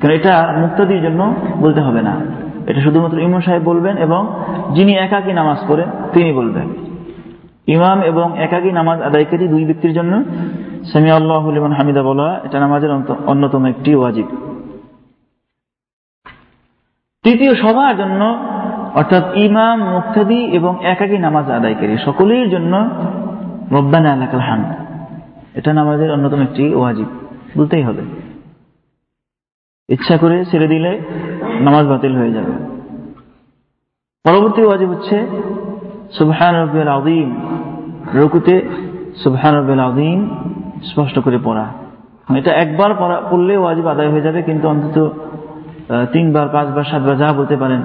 কারণ 0.00 0.14
এটা 0.14 0.54
মুক্তাদির 0.58 1.02
জন্য 1.02 1.34
বলতে 1.58 1.80
হবে 1.80 2.02
না। 2.02 2.20
এটা 2.66 2.80
শুধুমাত্র 2.80 3.18
ইমাম 3.18 3.40
সাহেব 3.40 3.62
বলবেন 3.62 3.96
এবং 3.96 4.34
যিনি 4.74 4.92
একাকী 4.94 5.32
নামাজ 5.32 5.58
পড়েন 5.68 5.90
তিনি 6.12 6.32
বলবেন। 6.32 6.68
ইমাম 7.66 8.02
এবং 8.02 8.38
একাকী 8.38 8.70
নামাজ 8.70 9.02
আদায়কারী 9.02 9.48
দুই 9.48 9.64
ব্যক্তির 9.64 9.92
জন্য 9.92 10.24
সামি 10.92 11.10
আল্লাহ 11.10 11.50
লিমান 11.50 11.72
হামিদা 11.72 12.02
বলা 12.02 12.40
এটা 12.44 12.60
নামাজের 12.60 12.90
অন্যতম 13.26 13.64
একটি 13.64 13.94
ওয়াজিব। 13.94 14.26
তৃতীয় 17.22 17.54
সবার 17.54 17.96
জন্য 17.96 18.38
অর্থাৎ 18.94 19.24
ইমাম, 19.36 19.76
মুক্তাদি 19.94 20.40
এবং 20.44 20.84
একাকী 20.84 21.18
নামাজ 21.18 21.50
আদায়কারী। 21.50 21.96
সকলের 22.04 22.50
জন্য 22.50 22.88
রব্বানা 23.72 24.08
এলাকাল 24.12 24.40
হান 24.40 24.62
এটা 25.54 25.72
নামাজের 25.72 26.12
অন্যতম 26.12 26.40
একটি 26.42 26.74
ওয়াজিব। 26.74 27.06
বলতেই 27.56 27.82
হবে। 27.82 28.02
ইচ্ছা 29.88 30.16
করে 30.16 30.44
ছেড়ে 30.44 30.68
দিলে 30.68 31.00
নামাজ 31.60 31.86
বাতিল 31.86 32.16
হয়ে 32.16 32.32
যাবে। 32.32 32.52
পরবর্তী 34.24 34.62
ওয়াজিব 34.62 34.90
হচ্ছে, 34.90 35.26
সুবহান 36.18 36.54
রব্বিল 36.62 36.88
আদিম 36.88 37.28
রুকুতে 38.14 38.68
সুবহান 39.22 39.54
রব্বিল 39.58 39.80
আদিম 39.80 40.18
স্পষ্ট 40.82 41.18
করে 41.18 41.38
পড়া। 41.44 41.66
এটা 42.36 42.52
একবার 42.52 42.90
পড়া, 42.98 43.22
পড়লে 43.30 43.56
ওয়াজিব 43.56 43.86
আদায় 43.86 44.10
হয়ে 44.10 44.20
যাবে, 44.20 44.42
কিন্তু 44.42 44.68
অন্তত 44.68 45.10
তিনবার, 46.12 46.48
পাঁচবার, 46.48 46.84
সাতবার 46.84 47.16
যা 47.16 47.32
বলতে 47.32 47.56
পারেন 47.56 47.82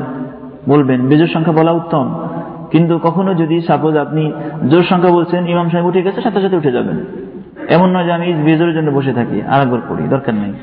বলবেন 0.70 1.08
বেজোর 1.08 1.28
সংখ্যা 1.28 1.54
বলা 1.54 1.72
উত্তম। 1.72 2.28
কিন্তু 2.72 3.00
কখনো 3.00 3.36
যদি 3.36 3.62
সাপোজ 3.62 3.98
আপনি 3.98 4.34
জোর 4.70 4.84
সংখ্যা 4.84 5.12
বলছেন, 5.12 5.48
ইমাম 5.48 5.70
সাহেব 5.70 5.86
উঠে 5.86 6.02
গেছে, 6.02 6.22
সাথে 6.22 6.42
সাথে 6.42 6.56
উঠে 6.56 6.72
যাবেন। 6.72 7.06
এমন 7.70 7.96
নয় 7.96 8.04
যে 8.04 8.14
আমি 8.14 8.34
বেজোরের 8.34 8.76
জন্য 8.76 8.92
বসে 8.92 9.14
থাকি, 9.14 9.42
আর 9.42 9.62
একবার 9.62 9.80
পড়ি, 9.90 10.08
দরকার 10.08 10.36
নেই। 10.36 10.54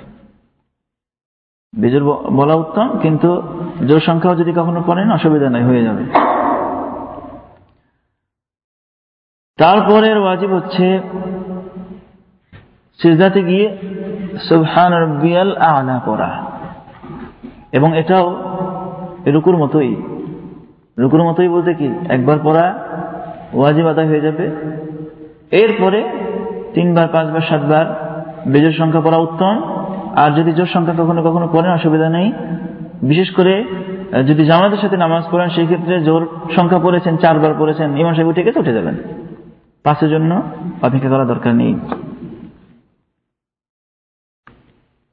বেজোর 1.79 2.05
বলা 2.12 2.55
উত্তম, 2.55 2.99
কিন্তু 3.03 3.43
জোর 3.88 4.01
সংখ্যাও 4.01 4.37
যদি 4.37 4.53
কখনো 4.53 4.83
পড়েন, 4.87 5.12
অসুবিধা 5.12 5.51
নাই, 5.51 5.65
হয়ে 5.65 5.83
যাবে। 5.83 6.05
তারপরের 9.57 10.19
ওয়াজিব 10.19 10.55
হচ্ছে, 10.55 11.01
সিজদাতে 12.99 13.43
গিয়ে 13.43 13.79
সুবহান 14.49 14.93
রব্বিয়াল 14.93 15.57
আলা 15.57 16.01
পড়া। 16.07 16.45
এবং 17.73 17.99
এটাও 17.99 18.53
রুকুর 19.27 19.57
মতোই। 19.57 19.97
রুকুর 20.99 21.23
মতোই 21.23 21.49
বলতে 21.49 21.75
কি? 21.75 21.91
একবার 22.09 22.39
পড়া 22.43 22.89
ওয়াজিব 23.55 23.87
আদায় 23.87 24.07
হয়ে 24.07 24.21
যাবে। 24.21 24.51
এরপরে 25.51 26.09
তিনবার, 26.75 27.09
পাঁচবার, 27.09 27.41
সাতবার 27.41 27.87
বেজোর 28.49 28.73
সংখ্যা 28.73 29.01
পড়া 29.01 29.17
উত্তম। 29.17 29.63
আর 30.17 30.31
যদি 30.31 30.53
জোর 30.53 30.67
সংখ্যা 30.67 30.95
কখনো 30.95 31.23
কখনো 31.23 31.49
পড়েন, 31.53 31.73
অসুবিধা 31.73 32.09
নেই। 32.09 32.33
বিশেষ 33.03 33.31
করে 33.31 33.65
যদি 34.29 34.45
জামাতের 34.45 34.79
সাথে 34.79 34.97
নামাজ 34.97 35.25
পড়েন, 35.31 35.49
সেই 35.49 35.65
ক্ষেত্রে 35.65 36.01
জোর 36.01 36.29
সংখ্যা 36.57 36.79
পড়েছেন, 36.79 37.17
চারবার 37.17 37.55
পড়েছেন, 37.59 37.97
ইমাম 37.97 38.15
সাহেব 38.15 38.29
উঠে 38.29 38.43
গেছে, 38.43 38.61
উঠে 38.61 38.73
যাবেন। 38.73 38.95
পাঁচের 39.83 40.11
জন্য 40.11 40.43
অপেক্ষা 40.83 41.09
করা 41.09 41.25
দরকার 41.25 41.55
নেই। 41.55 41.75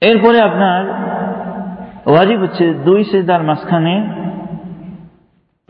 এরপরে 0.02 0.42
আপনার 0.42 0.86
ওয়াজিব 2.10 2.40
হচ্ছে 2.42 2.74
দুই 2.74 3.04
সেদার 3.04 3.44
মাঝখানে 3.44 4.10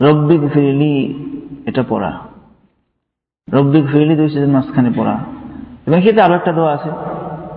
রব্বিক 0.00 0.40
ফিরিলি 0.52 1.24
এটা 1.66 1.82
পড়া। 1.88 2.12
রব্বিক 3.52 3.84
ফিরিলি 3.92 4.16
দুই 4.16 4.28
সেদার 4.28 4.48
মাঝখানে 4.48 4.90
পড়া। 4.96 5.18
এবং 5.86 6.02
সেটা 6.02 6.24
আরও 6.24 6.34
একটা 6.34 6.52
দোয়া 6.52 6.72
আছে 6.72 6.90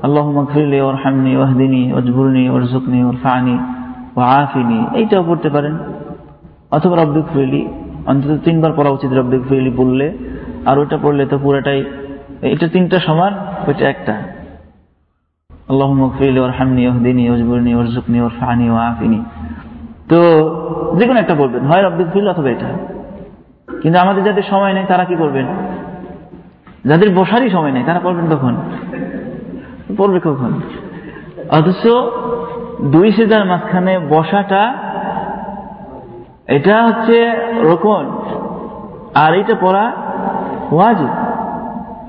আল্লাহ 0.04 0.32
মকফিরলি 0.32 0.82
ওর 0.82 0.96
হামনি 0.96 1.38
ওয়াহদিনী 1.38 1.94
ওজবুরনি 1.94 2.50
ওর 2.50 2.68
জুকনি 2.68 3.04
ওর 3.04 3.16
ফানি 3.24 3.58
ও 4.16 4.20
আফিনি 4.20 4.86
এইটাও 4.96 5.24
পড়তে 5.24 5.50
পারেন। 5.50 5.78
অথবা 6.72 7.04
রব্বিক 7.04 7.26
ফিরিলি 7.34 7.68
অন্তত 8.06 8.38
তিনবার 8.46 8.72
পড়া 8.76 8.90
উচিত 8.90 9.12
রব্বিক 9.14 9.42
ফিরিলি 9.50 9.70
বললে। 9.70 10.18
আর 10.66 10.80
ওটা 10.80 10.98
পড়লে 11.02 11.26
তো 11.26 11.38
পুরাটাই, 11.38 11.86
এটা 12.42 12.68
তিনটা 12.68 13.00
সমান, 13.00 13.34
ওইটা 13.68 13.90
একটা। 13.90 14.43
তো 20.10 20.18
যে 20.98 21.08
কোনো 21.08 21.20
একটা 21.20 21.36
বলবেন, 21.36 21.66
হয় 21.66 22.30
অথবা 22.30 22.50
এটা। 22.50 22.68
কিন্তু 23.82 24.00
আমাদের 24.00 24.24
যাদের 24.24 24.44
সময় 24.44 24.74
নেই, 24.74 24.86
তারা 24.88 25.06
কি 25.06 25.16
করবেন? 25.16 25.46
যাদের 26.86 27.16
বসারই 27.16 27.50
সময় 27.50 27.72
নেই, 27.72 27.84
তারা 27.84 28.00
পড়বে 29.98 30.20
কখন? 30.20 30.62
অথচ 31.50 31.88
দুই 32.82 33.12
সেজার 33.12 33.46
মাঝখানে 33.46 34.00
বসাটা, 34.00 34.74
এটা 36.48 36.84
হচ্ছে 36.84 37.32
রোকন। 37.62 38.06
আর 39.16 39.34
এটা 39.34 39.56
পড়া 39.62 39.92
ওয়াজিব। 40.72 41.10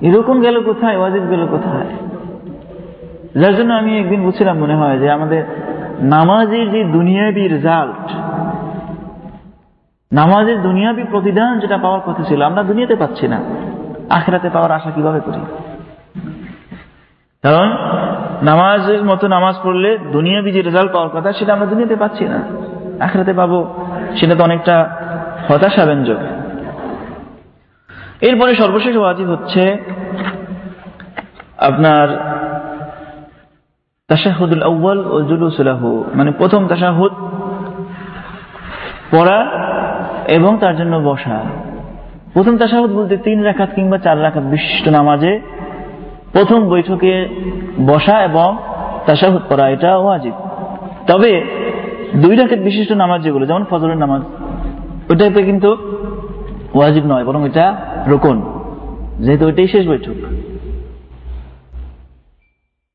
এরকম 0.01 0.41
গেল 0.41 0.63
কোথায়? 0.63 0.99
ওয়াজিব 0.99 1.23
গেল 1.31 1.47
কোথায়? 1.47 1.87
যার 3.41 3.55
জন্য 3.57 3.75
আমি 3.75 3.99
একদিন 3.99 4.23
বুঝছিলাম 4.23 4.59
মনে 4.59 4.75
হয় 4.75 4.99
যে 4.99 5.11
আমাদের 5.11 5.43
নামাজের 6.01 6.71
যে 6.71 6.85
দুনিয়াবি 6.85 7.49
রেজাল্ট 7.49 8.07
নামাজের 10.13 10.63
দুনিয়াবি 10.63 11.05
প্রতিদান 11.11 11.59
যেটা 11.59 11.79
পাওয়ার 11.79 12.01
কথা 12.01 12.23
ছিল, 12.25 12.43
আমরা 12.43 12.63
দুনিয়াতে 12.63 12.97
পাচ্ছি 12.97 13.29
না। 13.29 13.39
আখেরাতে 14.11 14.51
পাওয়ার 14.51 14.73
আশা 14.73 14.91
কীভাবে 14.91 15.21
করি? 15.21 15.41
কারণ 17.43 17.69
নামাজের 18.43 19.05
মতো 19.05 19.29
নামাজ 19.29 19.55
পড়লে 19.63 19.99
দুনিয়াবি 20.13 20.53
যে 20.53 20.63
রেজাল্ট 20.63 20.93
পাওয়ার 20.93 21.11
কথা, 21.11 21.33
সেটা 21.33 21.53
আমরা 21.53 21.67
দুনিয়াতে 21.67 21.97
পাচ্ছি 21.97 22.25
না। 22.25 22.39
আখেরাতে 23.05 23.33
পাবো, 23.33 23.75
সেটা 24.21 24.35
তো 24.35 24.45
অনেকটা 24.45 24.97
হতাশা 25.49 25.85
ব্যঞ্জক 25.85 26.17
এরপরে 28.21 28.55
সর্বশেষ 28.55 28.97
ওয়াজিব 28.97 29.31
হচ্ছে 29.31 29.63
আপনার 31.59 32.34
তাশাহুদুল 34.09 34.63
আউ্বাল 34.63 35.07
ও 35.07 35.17
জুলুসুলাহু 35.23 36.05
মানে 36.15 36.31
প্রথম 36.31 36.69
তাশাহুদ 36.69 37.13
পড়া 39.11 39.39
এবং 40.29 40.59
তার 40.61 40.77
জন্য 40.77 40.97
বসা। 40.97 41.43
প্রথম 42.35 42.59
তাশাহুদ 42.59 42.91
বলতে 42.93 43.17
তিন 43.17 43.43
রাখাত 43.43 43.69
কিংবা 43.75 43.99
চার 43.99 44.23
রাখাত 44.23 44.43
বিশিষ্ট 44.43 44.89
নামাজে 44.89 45.41
প্রথম 46.33 46.69
বৈঠকে 46.69 47.29
বসা 47.87 48.17
এবং 48.25 48.57
তাশাহুদ 49.07 49.43
পড়া, 49.49 49.69
এটা 49.69 49.97
ওয়াজিব। 49.97 50.33
তবে 51.07 51.33
দুই 52.17 52.37
রাখাত 52.37 52.59
বিশিষ্ট 52.59 52.93
নামাজ 52.93 53.23
যেগুলো, 53.23 53.47
যেমন 53.47 53.65
ফজরের 53.71 53.97
নামাজ, 53.97 54.23
ওইটাতে 55.11 55.43
কিন্তু 55.43 55.71
ওয়াজিব 56.75 57.05
নয়, 57.07 57.25
বরং 57.25 57.47
এটা 57.47 57.77
রোকন, 58.07 58.37
যেহেতু 59.19 59.45
ওইটাই 59.47 59.69
শেষ 59.69 59.89
বৈঠক। 59.89 60.17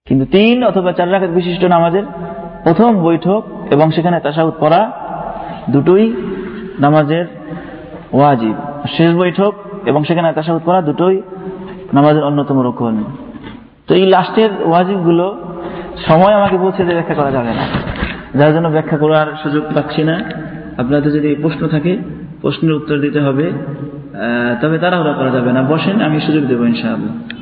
কিন্তু 0.09 0.25
তিন 0.25 0.63
অথবা 0.63 0.91
চার 0.91 1.11
রাখাত 1.11 1.29
বিশিষ্ট 1.29 1.63
নামাজের 1.65 2.03
প্রথম 2.63 3.01
বৈঠক 3.01 3.43
এবং 3.71 3.91
সেখানে 3.91 4.19
তাসাউদ 4.19 4.53
পড়া 4.59 4.91
দুটোই 5.69 6.13
নামাজের 6.79 7.25
ওয়াজিব। 8.13 8.55
শেষ 8.97 9.15
বৈঠক 9.15 9.53
এবং 9.85 10.03
সেখানে 10.03 10.33
তাসাউদ 10.33 10.61
পড়া 10.65 10.81
দুটোই 10.81 11.21
নামাজের 11.93 12.23
অন্যতম 12.23 12.67
রক্ষণ। 12.67 13.03
তো 13.87 13.95
এই 13.95 14.05
লাস্টের 14.05 14.49
ওয়াজিবগুলো 14.65 15.55
সময় 16.07 16.33
আমাকে 16.33 16.57
বলছে 16.57 16.85
যে 16.85 16.93
ব্যাখ্যা 16.93 17.15
করা 17.15 17.31
যাবে 17.31 17.51
না। 17.53 17.65
যার 18.39 18.53
জন্য 18.53 18.67
ব্যাখ্যা 18.67 18.97
করার 18.97 19.27
সুযোগ 19.43 19.63
পাচ্ছি 19.75 20.03
না। 20.03 20.19
আপনাদের 20.77 21.11
যদি 21.11 21.35
প্রশ্ন 21.41 21.67
থাকে, 21.67 21.97
প্রশ্নের 22.41 22.73
উত্তর 22.73 22.97
দিতে 22.97 23.19
হবে। 23.19 23.51
তবে 24.61 24.77
তাড়াহুড়া 24.79 25.13
করা 25.13 25.29
যাবে 25.29 25.51
না। 25.51 25.61
বসেন, 25.61 26.01
আমি 26.01 26.21
সুযোগ 26.21 26.43
দেবো 26.45 26.65
ইনশাআল্লাহ। 26.65 27.38